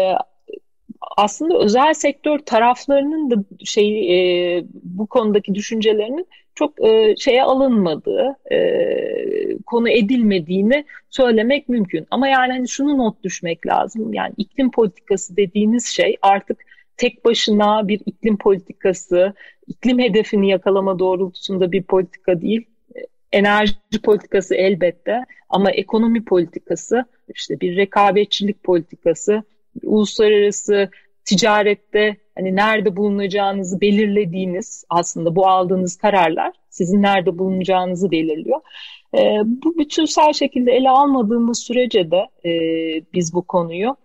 [1.17, 4.17] aslında özel sektör taraflarının da şey
[4.59, 8.59] e, bu konudaki düşüncelerinin çok e, şeye alınmadığı, e,
[9.67, 12.07] konu edilmediğini söylemek mümkün.
[12.11, 14.15] Ama yani hani şunu not düşmek lazım.
[14.15, 16.59] Yani iklim politikası dediğiniz şey artık
[16.97, 19.35] tek başına bir iklim politikası,
[19.67, 22.67] iklim hedefini yakalama doğrultusunda bir politika değil.
[23.33, 29.43] Enerji politikası elbette ama ekonomi politikası, işte bir rekabetçilik politikası,
[29.83, 30.91] uluslararası
[31.25, 38.61] ticarette hani nerede bulunacağınızı belirlediğiniz aslında bu aldığınız kararlar sizin nerede bulunacağınızı belirliyor.
[39.15, 42.51] E, bu bütünsel şekilde ele almadığımız sürece de e,
[43.15, 43.97] biz bu konuyu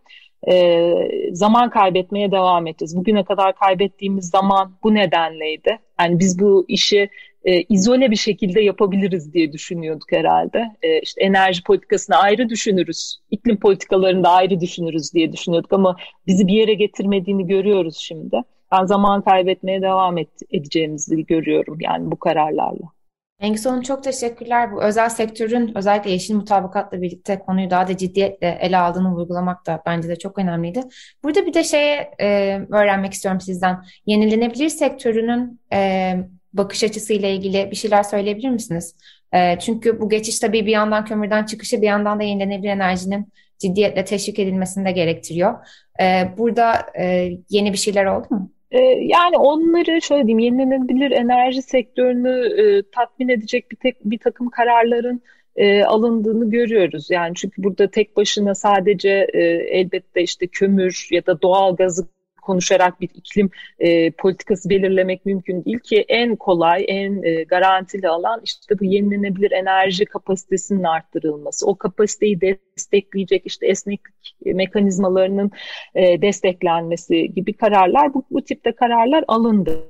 [0.47, 0.93] e,
[1.31, 2.97] zaman kaybetmeye devam edeceğiz.
[2.97, 5.79] Bugüne kadar kaybettiğimiz zaman bu nedenleydi.
[5.99, 7.09] Yani biz bu işi
[7.43, 10.75] e, izole bir şekilde yapabiliriz diye düşünüyorduk herhalde.
[10.81, 15.95] E, işte enerji politikasını ayrı düşünürüz, iklim politikalarını da ayrı düşünürüz diye düşünüyorduk ama
[16.27, 18.41] bizi bir yere getirmediğini görüyoruz şimdi.
[18.71, 22.99] Ben zaman kaybetmeye devam et, edeceğimizi görüyorum yani bu kararlarla.
[23.39, 24.71] Engin Hanım çok teşekkürler.
[24.71, 29.81] Bu özel sektörün özellikle yeşil mutabakatla birlikte konuyu daha da ciddiyetle ele aldığını vurgulamak da
[29.85, 30.83] bence de çok önemliydi.
[31.23, 33.85] Burada bir de şeye e, öğrenmek istiyorum sizden.
[34.05, 36.13] Yenilenebilir sektörünün e,
[36.53, 38.95] bakış açısıyla ilgili bir şeyler söyleyebilir misiniz?
[39.33, 43.27] E, çünkü bu geçiş tabii bir yandan kömürden çıkışı bir yandan da yenilenebilir enerjinin
[43.59, 45.53] ciddiyetle teşvik edilmesini de gerektiriyor.
[46.01, 48.51] E, burada e, yeni bir şeyler oldu mu?
[48.71, 54.49] E, yani onları şöyle diyeyim yenilenebilir enerji sektörünü e, tatmin edecek bir, tek, bir takım
[54.49, 55.21] kararların
[55.55, 57.07] e, alındığını görüyoruz.
[57.11, 59.27] Yani çünkü burada tek başına sadece
[59.71, 62.07] elbette işte kömür ya da doğal gazı
[62.49, 68.41] konuşarak bir iklim e, politikası belirlemek mümkün değil ki en kolay, en e, garantili alan
[68.43, 71.67] işte bu yenilenebilir enerji kapasitesinin arttırılması.
[71.67, 75.51] O kapasiteyi destekleyecek işte esneklik mekanizmalarının
[75.95, 79.89] e, desteklenmesi gibi kararlar bu, bu tipte kararlar alındı.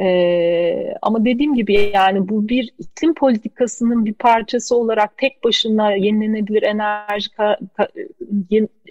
[0.00, 6.62] Ee, ama dediğim gibi yani bu bir iklim politikasının bir parçası olarak tek başına yenilenebilir
[6.62, 7.88] enerji ka, ka,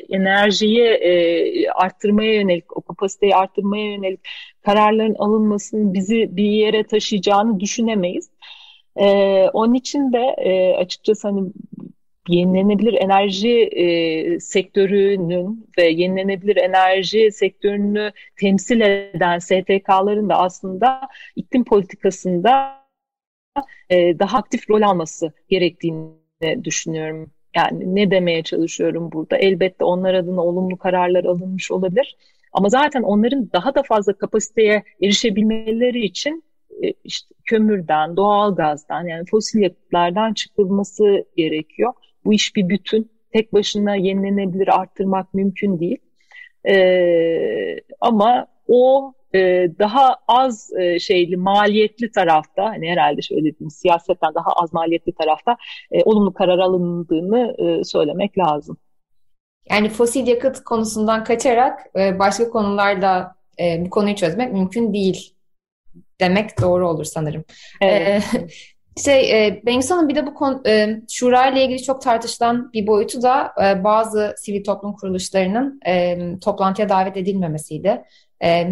[0.09, 4.19] enerjiyi e, arttırmaya yönelik o kapasiteyi arttırmaya yönelik
[4.61, 8.29] kararların alınmasının bizi bir yere taşıyacağını düşünemeyiz.
[8.95, 9.05] E,
[9.53, 11.51] onun için de e, açıkçası hani
[12.27, 21.01] yenilenebilir enerji e, sektörünün ve yenilenebilir enerji sektörünü temsil eden STK'ların da aslında
[21.35, 22.81] iklim politikasında
[23.89, 27.31] e, daha aktif rol alması gerektiğini düşünüyorum.
[27.55, 29.37] Yani ne demeye çalışıyorum burada?
[29.37, 32.17] Elbette onlar adına olumlu kararlar alınmış olabilir.
[32.53, 36.43] Ama zaten onların daha da fazla kapasiteye erişebilmeleri için
[36.83, 41.93] e, işte kömürden, doğal gazdan yani fosil yakıtlardan çıkılması gerekiyor.
[42.25, 43.11] Bu iş bir bütün.
[43.33, 45.97] Tek başına yenilenebilir arttırmak mümkün değil.
[46.67, 49.39] Ee, ama o e,
[49.79, 55.57] daha az e, şeyli maliyetli tarafta hani herhalde şöyle diyeyim siyasetten daha az maliyetli tarafta
[55.91, 58.77] e, olumlu karar alındığını e, söylemek lazım.
[59.69, 65.33] Yani fosil yakıt konusundan kaçarak e, başka konularda e, bu konuyu çözmek mümkün değil
[66.19, 67.43] demek doğru olur sanırım.
[67.81, 68.23] Evet.
[68.35, 68.47] E,
[68.97, 72.87] şey, e, Bengisu Hanım bir de bu konu, e, şura ile ilgili çok tartışılan bir
[72.87, 78.03] boyutu da e, bazı sivil toplum kuruluşlarının e, toplantıya davet edilmemesiydi.
[78.43, 78.67] E,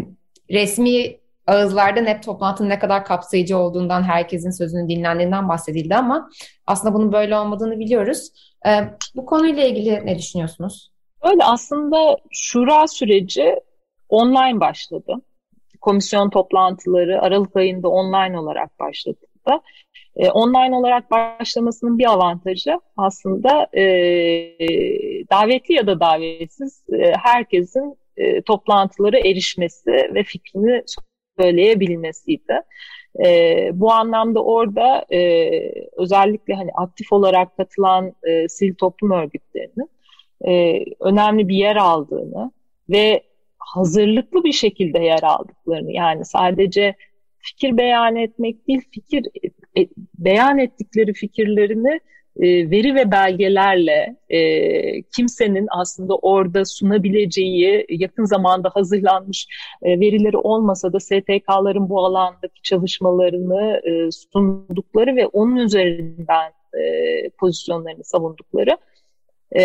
[0.52, 6.30] resmi ağızlardan hep toplantının ne kadar kapsayıcı olduğundan, herkesin sözünün dinlendiğinden bahsedildi ama
[6.68, 8.30] aslında bunun böyle olmadığını biliyoruz.
[8.68, 8.70] E,
[9.16, 10.92] bu konuyla ilgili ne düşünüyorsunuz?
[11.22, 13.56] Öyle aslında şura süreci
[14.10, 15.14] online başladı.
[15.82, 19.18] Komisyon toplantıları Aralık ayında online olarak başladı.
[20.20, 23.84] E, online olarak başlamasının bir avantajı aslında e,
[25.32, 30.84] davetli ya da davetsiz e, herkesin e, toplantılara erişmesi ve fikrini
[31.40, 32.62] söyleyebilmesiydi.
[33.26, 35.50] E, bu anlamda orada e,
[35.98, 39.90] özellikle hani aktif olarak katılan e, sivil toplum örgütlerinin
[40.48, 42.52] e, önemli bir yer aldığını
[42.90, 43.24] ve
[43.60, 46.96] hazırlıklı bir şekilde yer aldıklarını yani sadece
[47.50, 49.26] fikir beyan etmek değil fikir
[49.78, 52.00] e, beyan ettikleri fikirlerini
[52.40, 59.48] e, veri ve belgelerle e, kimsenin aslında orada sunabileceği yakın zamanda hazırlanmış
[59.82, 66.84] e, verileri olmasa da STK'ların bu alandaki çalışmalarını e, sundukları ve onun üzerinden e,
[67.30, 68.78] pozisyonlarını savundukları
[69.52, 69.64] e,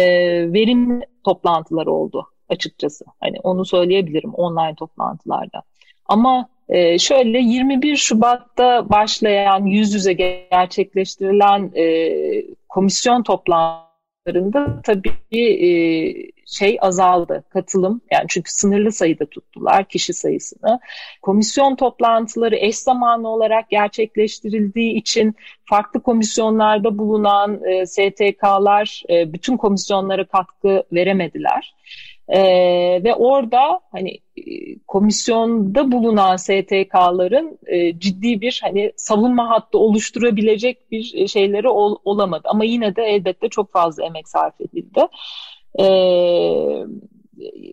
[0.53, 3.05] verimli toplantılar oldu açıkçası.
[3.21, 5.63] Hani onu söyleyebilirim online toplantılarda.
[6.07, 12.13] Ama ee, şöyle 21 Şubat'ta başlayan yüz yüze gerçekleştirilen e,
[12.69, 15.71] komisyon toplantılarında tabii e,
[16.47, 20.81] şey azaldı katılım yani çünkü sınırlı sayıda tuttular kişi sayısını.
[21.23, 30.25] Komisyon toplantıları eş zamanlı olarak gerçekleştirildiği için farklı komisyonlarda bulunan e, STK'lar e, bütün komisyonlara
[30.25, 31.75] katkı veremediler.
[32.29, 34.43] Ee, ve orada hani e,
[34.87, 42.43] komisyonda bulunan STK'ların e, ciddi bir hani savunma hattı oluşturabilecek bir e, şeyleri ol, olamadı.
[42.45, 45.01] Ama yine de elbette çok fazla emek sarf edildi.
[45.81, 46.87] Ee,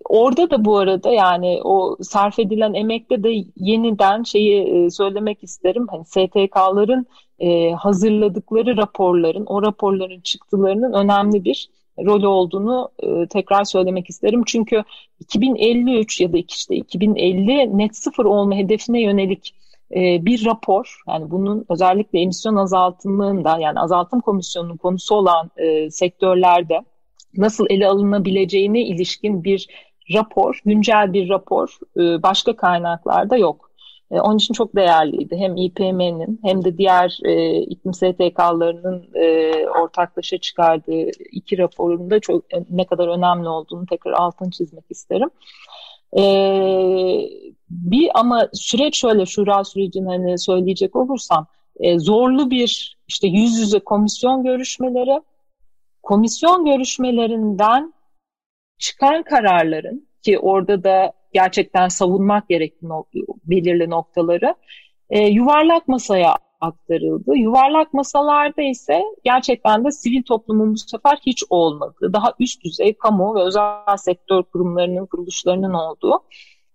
[0.09, 5.87] orada da bu arada yani o sarf edilen emekte de yeniden şeyi e, söylemek isterim.
[5.91, 7.05] Hani STK'ların
[7.39, 14.43] e, hazırladıkları raporların, o raporların çıktılarının önemli bir rolü olduğunu e, tekrar söylemek isterim.
[14.45, 14.83] Çünkü
[15.19, 19.55] 2053 ya da işte 2050 net sıfır olma hedefine yönelik
[19.95, 26.81] e, bir rapor yani bunun özellikle emisyon azaltımında yani azaltım komisyonunun konusu olan e, sektörlerde
[27.37, 29.67] nasıl ele alınabileceğine ilişkin bir
[30.13, 33.70] rapor, güncel bir rapor e, başka kaynaklarda yok.
[34.11, 35.35] E, onun için çok değerliydi.
[35.37, 42.65] Hem İPM'nin hem de diğer e, iklim STK'larının e, ortaklaşa çıkardığı iki raporunda çok e,
[42.69, 45.29] ne kadar önemli olduğunu tekrar altını çizmek isterim.
[46.17, 46.23] E,
[47.69, 51.47] bir ama süreç şöyle şura sürecini hani söyleyecek olursam
[51.79, 55.21] e, zorlu bir işte yüz yüze komisyon görüşmeleri
[56.03, 57.93] komisyon görüşmelerinden
[58.77, 62.87] çıkan kararların ki orada da gerçekten savunmak gerekli
[63.45, 64.55] belirli noktaları
[65.09, 67.35] e, yuvarlak masaya aktarıldı.
[67.35, 73.35] Yuvarlak masalarda ise gerçekten de sivil toplumun bu sefer hiç olmadığı, daha üst düzey kamu
[73.35, 76.19] ve özel sektör kurumlarının, kuruluşlarının olduğu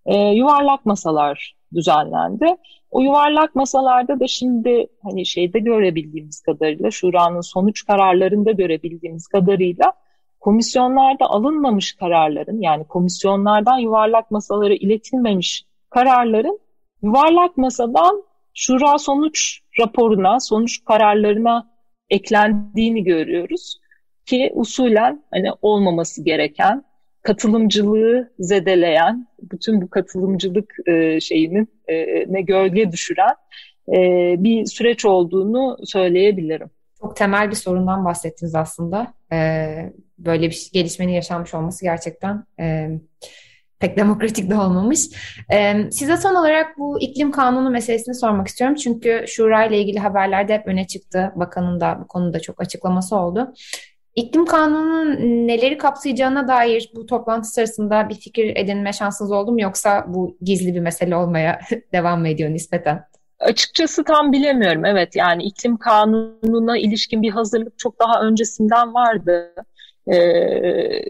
[0.06, 2.56] e, yuvarlak masalar düzenlendi.
[2.90, 9.92] O yuvarlak masalarda da şimdi hani şeyde görebildiğimiz kadarıyla, şuranın sonuç kararlarında görebildiğimiz kadarıyla
[10.46, 16.58] komisyonlarda alınmamış kararların yani komisyonlardan yuvarlak masalara iletilmemiş kararların
[17.02, 21.70] yuvarlak masadan şura sonuç raporuna, sonuç kararlarına
[22.10, 23.80] eklendiğini görüyoruz
[24.26, 26.84] ki usulen hani olmaması gereken
[27.22, 33.34] katılımcılığı zedeleyen, bütün bu katılımcılık e, şeyinin e, ne gölge düşüren
[33.88, 33.98] e,
[34.38, 36.70] bir süreç olduğunu söyleyebilirim.
[37.00, 39.14] Çok temel bir sorundan bahsettiniz aslında.
[39.32, 42.90] Ee, böyle bir gelişmenin yaşanmış olması gerçekten e,
[43.78, 45.00] pek demokratik de olmamış.
[45.52, 48.76] Ee, size son olarak bu iklim kanunu meselesini sormak istiyorum.
[48.76, 51.32] Çünkü Şura ile ilgili haberlerde hep öne çıktı.
[51.36, 53.54] Bakanın da bu konuda çok açıklaması oldu.
[54.14, 55.16] İklim kanununun
[55.48, 60.74] neleri kapsayacağına dair bu toplantı sırasında bir fikir edinme şansınız oldu mu yoksa bu gizli
[60.74, 61.60] bir mesele olmaya
[61.92, 63.04] devam mı ediyor nispeten?
[63.40, 64.84] Açıkçası tam bilemiyorum.
[64.84, 69.54] Evet yani iklim kanununa ilişkin bir hazırlık çok daha öncesinden vardı.
[70.12, 71.02] Ee,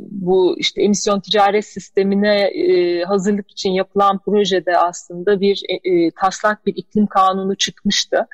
[0.00, 6.66] bu işte emisyon ticaret sistemine e, hazırlık için yapılan projede aslında bir e, e, taslak
[6.66, 8.26] bir iklim kanunu çıkmıştı.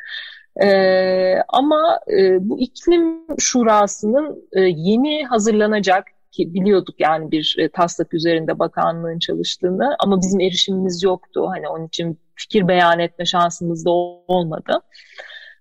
[0.63, 8.15] Ee, ama e, bu iklim şurasının e, yeni hazırlanacak ki biliyorduk yani bir e, taslak
[8.15, 11.47] üzerinde bakanlığın çalıştığını ama bizim erişimimiz yoktu.
[11.55, 14.81] Hani onun için fikir beyan etme şansımız da olmadı.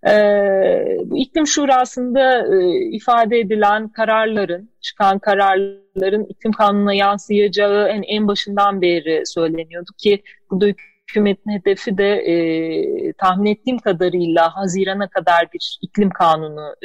[0.08, 8.28] Ee, bu iklim şurasında e, ifade edilen kararların, çıkan kararların iklim kanununa yansıyacağı en, en
[8.28, 10.66] başından beri söyleniyordu ki burada
[11.12, 16.76] hükümetin hedefi de e, tahmin ettiğim kadarıyla Haziran'a kadar bir iklim kanunu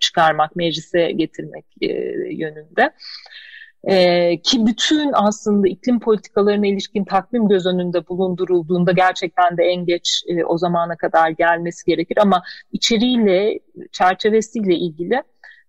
[0.00, 1.86] çıkarmak, meclise getirmek e,
[2.30, 2.92] yönünde.
[3.84, 10.22] E, ki bütün aslında iklim politikalarına ilişkin takvim göz önünde bulundurulduğunda gerçekten de en geç
[10.28, 12.42] e, o zamana kadar gelmesi gerekir ama
[12.72, 13.58] içeriğiyle,
[13.92, 15.22] çerçevesiyle ilgili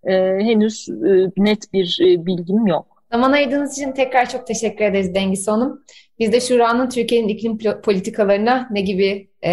[0.03, 2.92] e, henüz e, net bir e, bilgim yok.
[3.13, 5.83] Zaman ayırdığınız için tekrar çok teşekkür ederiz Dengis Hanım.
[6.19, 9.51] Biz de Şura'nın Türkiye'nin iklim politikalarına ne gibi e,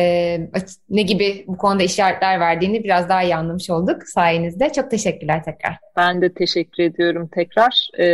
[0.91, 4.73] ne gibi bu konuda işaretler verdiğini biraz daha iyi anlamış olduk sayenizde.
[4.73, 5.77] Çok teşekkürler tekrar.
[5.97, 7.89] Ben de teşekkür ediyorum tekrar.
[7.99, 8.07] Ee,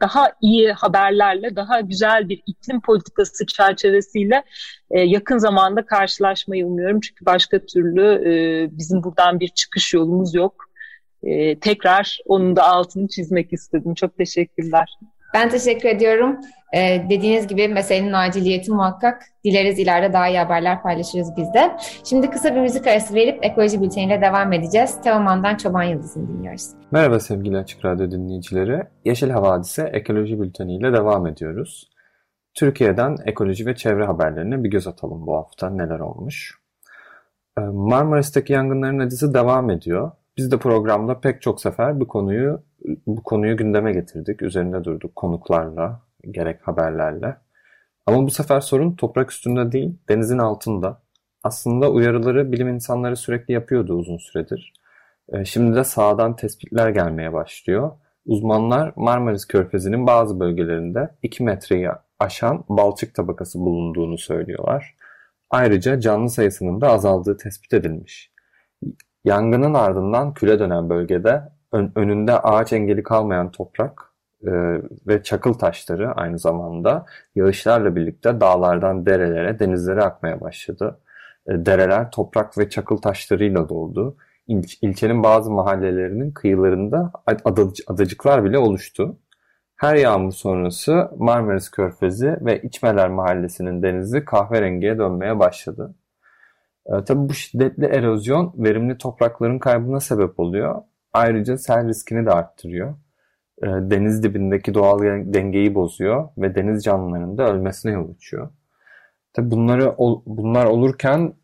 [0.00, 4.42] daha iyi haberlerle, daha güzel bir iklim politikası çerçevesiyle
[4.90, 7.00] e, yakın zamanda karşılaşmayı umuyorum.
[7.00, 10.73] Çünkü başka türlü e, bizim buradan bir çıkış yolumuz yok.
[11.24, 13.94] E, tekrar onun da altını çizmek istedim.
[13.94, 14.98] Çok teşekkürler.
[15.34, 16.36] Ben teşekkür ediyorum.
[16.74, 19.22] Ee, dediğiniz gibi meselenin aciliyeti muhakkak.
[19.44, 21.76] Dileriz ileride daha iyi haberler paylaşırız biz de.
[22.04, 25.00] Şimdi kısa bir müzik arası verip ekoloji bülteniyle devam edeceğiz.
[25.00, 26.70] Teoman'dan Çoban Yıldız'ını dinliyoruz.
[26.90, 28.82] Merhaba sevgili Açık Radyo dinleyicileri.
[29.04, 31.90] Yeşil Havadise ekoloji bülteniyle devam ediyoruz.
[32.54, 36.58] Türkiye'den ekoloji ve çevre haberlerine bir göz atalım bu hafta neler olmuş.
[37.58, 40.10] Ee, Marmaris'teki yangınların acısı devam ediyor.
[40.36, 42.62] Biz de programda pek çok sefer bu konuyu
[43.06, 44.42] bu konuyu gündeme getirdik.
[44.42, 47.36] Üzerinde durduk konuklarla, gerek haberlerle.
[48.06, 51.02] Ama bu sefer sorun toprak üstünde değil, denizin altında.
[51.42, 54.72] Aslında uyarıları bilim insanları sürekli yapıyordu uzun süredir.
[55.32, 57.90] Ee, şimdi de sağdan tespitler gelmeye başlıyor.
[58.26, 64.94] Uzmanlar Marmaris Körfezi'nin bazı bölgelerinde 2 metreyi aşan balçık tabakası bulunduğunu söylüyorlar.
[65.50, 68.32] Ayrıca canlı sayısının da azaldığı tespit edilmiş.
[69.24, 74.12] Yangının ardından küle dönen bölgede önünde ağaç engeli kalmayan toprak
[74.46, 74.50] e,
[75.06, 81.00] ve çakıl taşları aynı zamanda yağışlarla birlikte dağlardan derelere, denizlere akmaya başladı.
[81.46, 84.16] E, dereler toprak ve çakıl taşlarıyla doldu.
[84.46, 87.12] İl, ilçenin bazı mahallelerinin kıyılarında
[87.86, 89.16] adacıklar bile oluştu.
[89.76, 95.94] Her yağmur sonrası Marmaris Körfezi ve İçmeler Mahallesi'nin denizi kahverengiye dönmeye başladı.
[96.86, 100.82] E, tabii bu şiddetli erozyon verimli toprakların kaybına sebep oluyor.
[101.12, 102.94] Ayrıca sel riskini de arttırıyor.
[103.62, 108.48] E, deniz dibindeki doğal dengeyi bozuyor ve deniz canlılarının da ölmesine yol açıyor.
[109.32, 109.94] Tabii bunları
[110.26, 111.34] bunlar olurken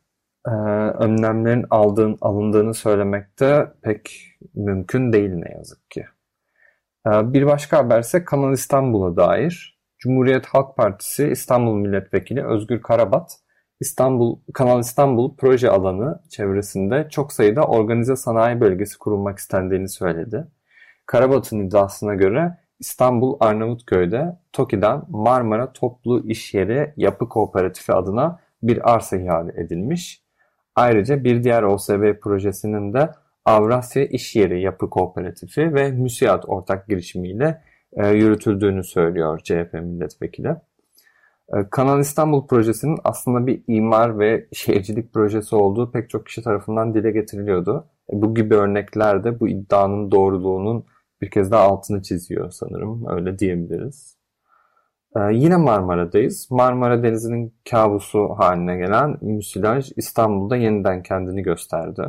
[0.46, 4.11] e, önlemlerin aldığın, alındığını söylemekte pek
[4.55, 6.05] mümkün değil ne yazık ki.
[7.07, 9.81] E, bir başka haber ise Kanal İstanbul'a dair.
[9.98, 13.38] Cumhuriyet Halk Partisi İstanbul Milletvekili Özgür Karabat
[13.80, 20.46] İstanbul Kanal İstanbul proje alanı çevresinde çok sayıda organize sanayi bölgesi kurulmak istendiğini söyledi.
[21.06, 29.16] Karabat'ın iddiasına göre İstanbul Arnavutköy'de TOKİ'den Marmara Toplu İş Yeri Yapı Kooperatifi adına bir arsa
[29.16, 30.22] ihale edilmiş.
[30.76, 33.10] Ayrıca bir diğer OSB projesinin de
[33.44, 37.62] Avrasya İş Yeri Yapı Kooperatifi ve MÜSİAD ortak girişimiyle
[37.92, 40.56] e, yürütüldüğünü söylüyor CHP milletvekili.
[41.55, 46.94] Ee, Kanal İstanbul projesinin aslında bir imar ve şehircilik projesi olduğu pek çok kişi tarafından
[46.94, 47.87] dile getiriliyordu.
[48.13, 50.85] E, bu gibi örnekler de bu iddianın doğruluğunun
[51.21, 53.07] bir kez daha altını çiziyor sanırım.
[53.09, 54.17] Öyle diyebiliriz.
[55.17, 56.51] Ee, yine Marmara'dayız.
[56.51, 62.03] Marmara Denizi'nin kabusu haline gelen müsilaj İstanbul'da yeniden kendini gösterdi.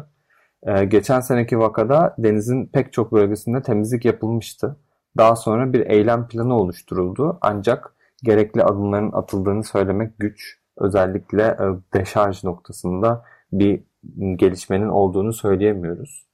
[0.64, 4.78] Ee, geçen seneki vakada denizin pek çok bölgesinde temizlik yapılmıştı.
[5.18, 7.38] Daha sonra bir eylem planı oluşturuldu.
[7.42, 10.60] Ancak gerekli adımların atıldığını söylemek güç.
[10.78, 13.84] Özellikle e, deşarj noktasında bir
[14.36, 16.28] gelişmenin olduğunu söyleyemiyoruz.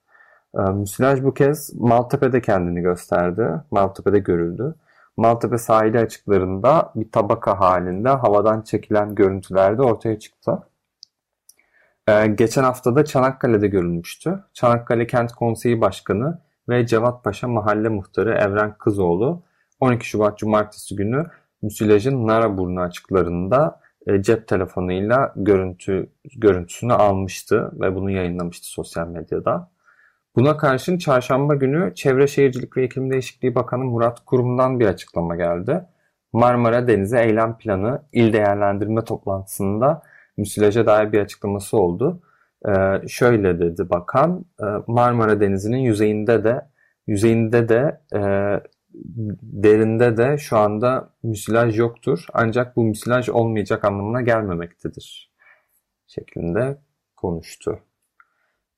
[0.58, 3.50] E, müsilaj bu kez Maltepe'de kendini gösterdi.
[3.72, 4.76] Maltepe'de görüldü.
[5.18, 10.64] Maltepe sahili açıklarında bir tabaka halinde havadan çekilen görüntülerde ortaya çıktı.
[12.08, 14.44] Ee, geçen hafta da Çanakkale'de görülmüştü.
[14.54, 19.44] Çanakkale Kent Konseyi Başkanı ve Cevatpaşa Mahalle Muhtarı Evren Kızoğlu
[19.80, 21.26] 12 Şubat Cumartesi günü
[21.62, 29.72] müsilajın Naraburnu açıklarında e, cep telefonuyla görüntü görüntüsünü almıştı ve bunu yayınlamıştı sosyal medyada.
[30.36, 35.86] Buna karşın çarşamba günü Çevre Şehircilik ve İklim Değişikliği Bakanı Murat Kurum'dan bir açıklama geldi.
[36.34, 40.02] Marmara Denizi Eylem Planı il değerlendirme toplantısında
[40.38, 42.22] müsilaja dair bir açıklaması oldu.
[42.68, 46.62] Ee, şöyle dedi bakan, e, Marmara Denizi'nin yüzeyinde de
[47.08, 48.20] yüzeyinde de e,
[49.42, 52.26] derinde de şu anda müsilaj yoktur.
[52.34, 55.32] Ancak bu müsilaj olmayacak anlamına gelmemektedir
[56.08, 56.78] şeklinde
[57.16, 57.80] konuştu.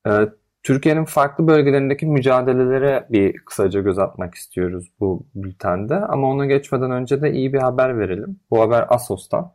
[0.06, 0.28] Ee,
[0.62, 5.96] Türkiye'nin farklı bölgelerindeki mücadelelere bir kısaca göz atmak istiyoruz bu bültende.
[5.96, 8.40] Ama ona geçmeden önce de iyi bir haber verelim.
[8.50, 9.52] Bu haber Asos'tan.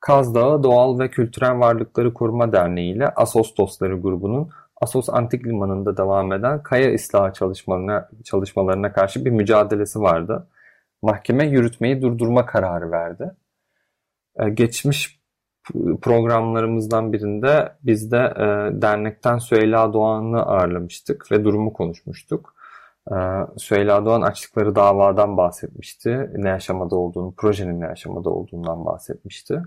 [0.00, 4.50] Kaz Dağı Doğal ve Kültürel Varlıkları Koruma Derneği ile Asos Dostları grubunun
[4.80, 10.48] Asos Antik Limanı'nda devam eden kaya ıslahı çalışmalarına, çalışmalarına karşı bir mücadelesi vardı.
[11.02, 13.34] Mahkeme yürütmeyi durdurma kararı verdi.
[14.36, 15.20] Ee, geçmiş
[16.02, 18.42] programlarımızdan birinde biz de e,
[18.82, 22.54] dernekten Süheyla Doğan'ı ağırlamıştık ve durumu konuşmuştuk.
[23.10, 23.14] E,
[23.56, 26.30] Süheyla Doğan açtıkları davadan bahsetmişti.
[26.36, 29.62] Ne aşamada olduğunu, projenin ne aşamada olduğundan bahsetmişti.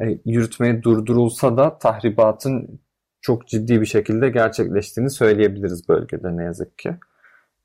[0.00, 2.80] E, yürütmeyi durdurulsa da tahribatın
[3.22, 6.96] çok ciddi bir şekilde gerçekleştiğini söyleyebiliriz bölgede ne yazık ki.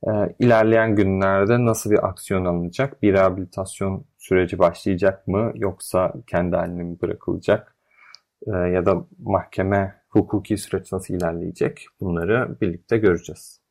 [0.07, 3.01] E, ilerleyen günlerde nasıl bir aksiyon alınacak?
[3.01, 7.75] Bir rehabilitasyon süreci başlayacak mı yoksa kendi haline mi bırakılacak?
[8.47, 11.85] E, ya da mahkeme hukuki süreç nasıl ilerleyecek?
[12.01, 13.61] Bunları birlikte göreceğiz.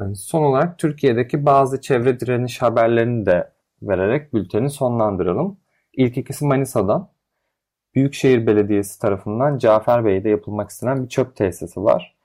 [0.00, 5.56] E, son olarak Türkiye'deki bazı çevre direniş haberlerini de vererek bülteni sonlandıralım.
[5.92, 7.11] İlk ikisi Manisa'dan.
[7.94, 12.16] Büyükşehir Belediyesi tarafından Caferbey'de yapılmak istenen bir çöp tesisi var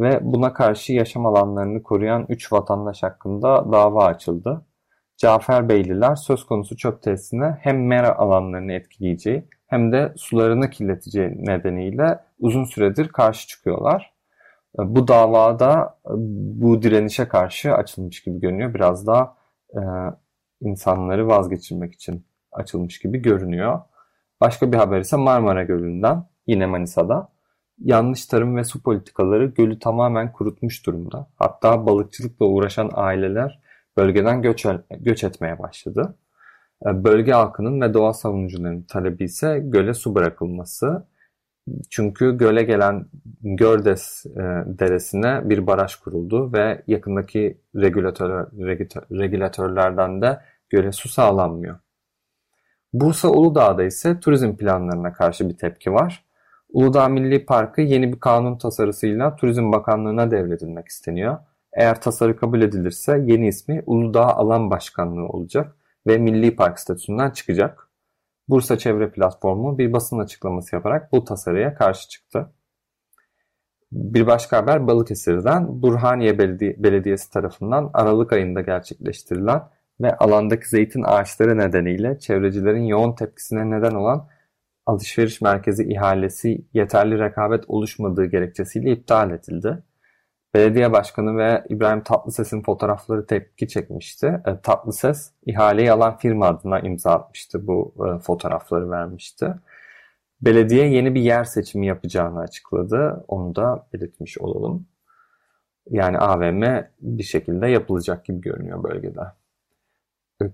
[0.00, 4.66] ve buna karşı yaşam alanlarını koruyan 3 vatandaş hakkında dava açıldı.
[5.16, 12.64] Caferbeyliler söz konusu çöp tesisine hem mera alanlarını etkileyeceği hem de sularını kirleteceği nedeniyle uzun
[12.64, 14.14] süredir karşı çıkıyorlar.
[14.78, 15.98] Bu davada
[16.60, 18.74] bu direnişe karşı açılmış gibi görünüyor.
[18.74, 19.36] Biraz daha
[19.74, 19.80] e,
[20.60, 23.80] insanları vazgeçirmek için açılmış gibi görünüyor.
[24.44, 27.28] Başka bir haber ise Marmara Gölü'nden yine Manisa'da.
[27.78, 31.28] Yanlış tarım ve su politikaları gölü tamamen kurutmuş durumda.
[31.36, 33.60] Hatta balıkçılıkla uğraşan aileler
[33.96, 34.66] bölgeden göç,
[35.00, 36.18] göç etmeye başladı.
[36.86, 41.06] Ee, bölge halkının ve doğa savunucularının talebi ise göle su bırakılması.
[41.90, 43.06] Çünkü göle gelen
[43.42, 48.46] Gördes e, deresine bir baraj kuruldu ve yakındaki regülatör,
[49.10, 50.40] regülatörlerden de
[50.70, 51.83] göle su sağlanmıyor.
[52.94, 56.24] Bursa Uludağ'da ise turizm planlarına karşı bir tepki var.
[56.72, 61.38] Uludağ Milli Parkı yeni bir kanun tasarısıyla Turizm Bakanlığı'na devredilmek isteniyor.
[61.72, 65.76] Eğer tasarı kabul edilirse yeni ismi Uludağ Alan Başkanlığı olacak
[66.06, 67.88] ve Milli Park statüsünden çıkacak.
[68.48, 72.52] Bursa Çevre Platformu bir basın açıklaması yaparak bu tasarıya karşı çıktı.
[73.92, 79.62] Bir başka haber Balıkesir'den Burhaniye Belediyesi tarafından Aralık ayında gerçekleştirilen
[80.04, 84.28] ve alandaki zeytin ağaçları nedeniyle çevrecilerin yoğun tepkisine neden olan
[84.86, 89.82] alışveriş merkezi ihalesi yeterli rekabet oluşmadığı gerekçesiyle iptal edildi.
[90.54, 94.26] Belediye Başkanı ve İbrahim Tatlıses'in fotoğrafları tepki çekmişti.
[94.46, 99.54] E, Tatlıses ihaleyi alan firma adına imza atmıştı bu e, fotoğrafları vermişti.
[100.42, 103.24] Belediye yeni bir yer seçimi yapacağını açıkladı.
[103.28, 104.86] Onu da belirtmiş olalım.
[105.90, 106.62] Yani AVM
[107.00, 109.20] bir şekilde yapılacak gibi görünüyor bölgede.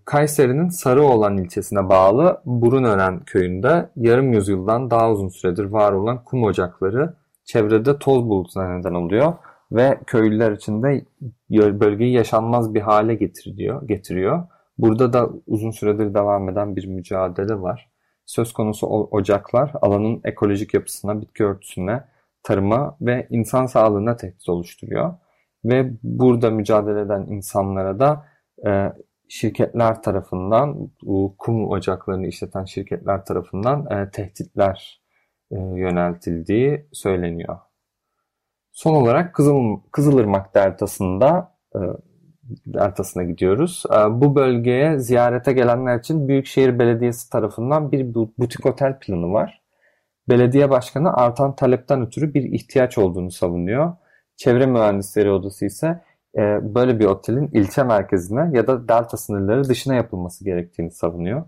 [0.05, 7.14] Kayseri'nin Sarıoğlan ilçesine bağlı Burunören köyünde yarım yüzyıldan daha uzun süredir var olan kum ocakları
[7.45, 9.35] çevrede toz bulutuna neden oluyor
[9.72, 11.05] ve köylüler için de
[11.81, 13.89] bölgeyi yaşanmaz bir hale getiriyor.
[13.89, 14.43] getiriyor.
[14.78, 17.91] Burada da uzun süredir devam eden bir mücadele var.
[18.26, 22.05] Söz konusu ocaklar alanın ekolojik yapısına, bitki örtüsüne,
[22.43, 25.14] tarıma ve insan sağlığına tehdit oluşturuyor.
[25.64, 28.26] Ve burada mücadele eden insanlara da
[28.66, 28.93] e,
[29.31, 35.01] şirketler tarafından, bu kum ocaklarını işleten şirketler tarafından e, tehditler
[35.51, 37.59] e, yöneltildiği söyleniyor.
[38.72, 41.78] Son olarak Kızıl, Kızılırmak Deltası'nda e,
[42.66, 43.85] Deltası'na gidiyoruz.
[44.11, 49.62] Bu bölgeye ziyarete gelenler için Büyükşehir Belediyesi tarafından bir butik otel planı var.
[50.28, 53.93] Belediye başkanı artan talepten ötürü bir ihtiyaç olduğunu savunuyor.
[54.37, 56.01] Çevre Mühendisleri Odası ise
[56.37, 61.45] e, böyle bir otelin ilçe merkezine ya da delta sınırları dışına yapılması gerektiğini savunuyor.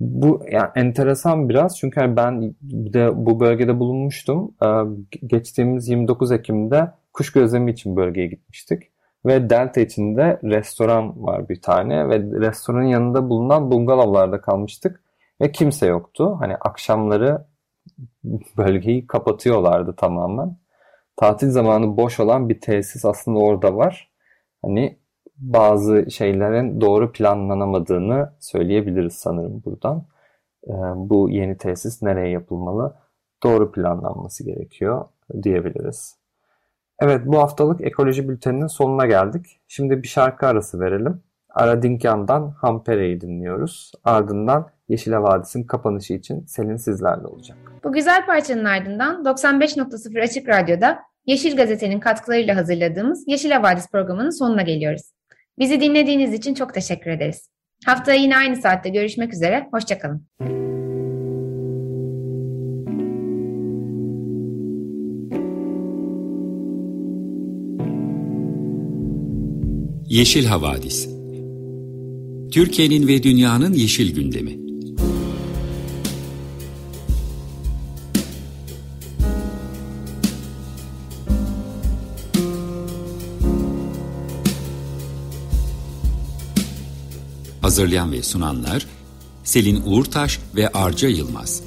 [0.00, 4.54] Bu yani enteresan biraz çünkü hani ben de bu bölgede bulunmuştum.
[4.62, 4.68] E,
[5.26, 8.82] geçtiğimiz 29 Ekim'de kuş gözlemi için bölgeye gitmiştik.
[9.26, 15.02] Ve Delta içinde restoran var bir tane ve restoranın yanında bulunan bungalovlarda kalmıştık
[15.40, 16.36] ve kimse yoktu.
[16.40, 17.46] Hani akşamları
[18.56, 20.56] bölgeyi kapatıyorlardı tamamen.
[21.16, 24.10] Tatil zamanı boş olan bir tesis aslında orada var.
[24.62, 24.98] Hani
[25.36, 30.06] bazı şeylerin doğru planlanamadığını söyleyebiliriz sanırım buradan.
[30.68, 32.96] Ee, bu yeni tesis nereye yapılmalı?
[33.44, 35.04] Doğru planlanması gerekiyor
[35.42, 36.16] diyebiliriz.
[37.00, 39.60] Evet bu haftalık ekoloji bülteninin sonuna geldik.
[39.68, 41.22] Şimdi bir şarkı arası verelim.
[41.50, 43.92] Aradinkan'dan Hampere'yi dinliyoruz.
[44.04, 47.58] Ardından Yeşil Vadisi'nin kapanışı için Selin sizlerle olacak.
[47.84, 54.62] Bu güzel parçanın ardından 95.0 Açık Radyo'da Yeşil Gazete'nin katkılarıyla hazırladığımız Yeşil Havadis programının sonuna
[54.62, 55.02] geliyoruz.
[55.58, 57.50] Bizi dinlediğiniz için çok teşekkür ederiz.
[57.86, 59.68] Haftaya yine aynı saatte görüşmek üzere.
[59.72, 60.26] Hoşçakalın.
[70.08, 71.08] Yeşil Havadis
[72.52, 74.65] Türkiye'nin ve dünyanın yeşil gündemi
[87.66, 88.86] Hazırlayan ve sunanlar
[89.44, 91.62] Selin Uğurtaş ve Arca Yılmaz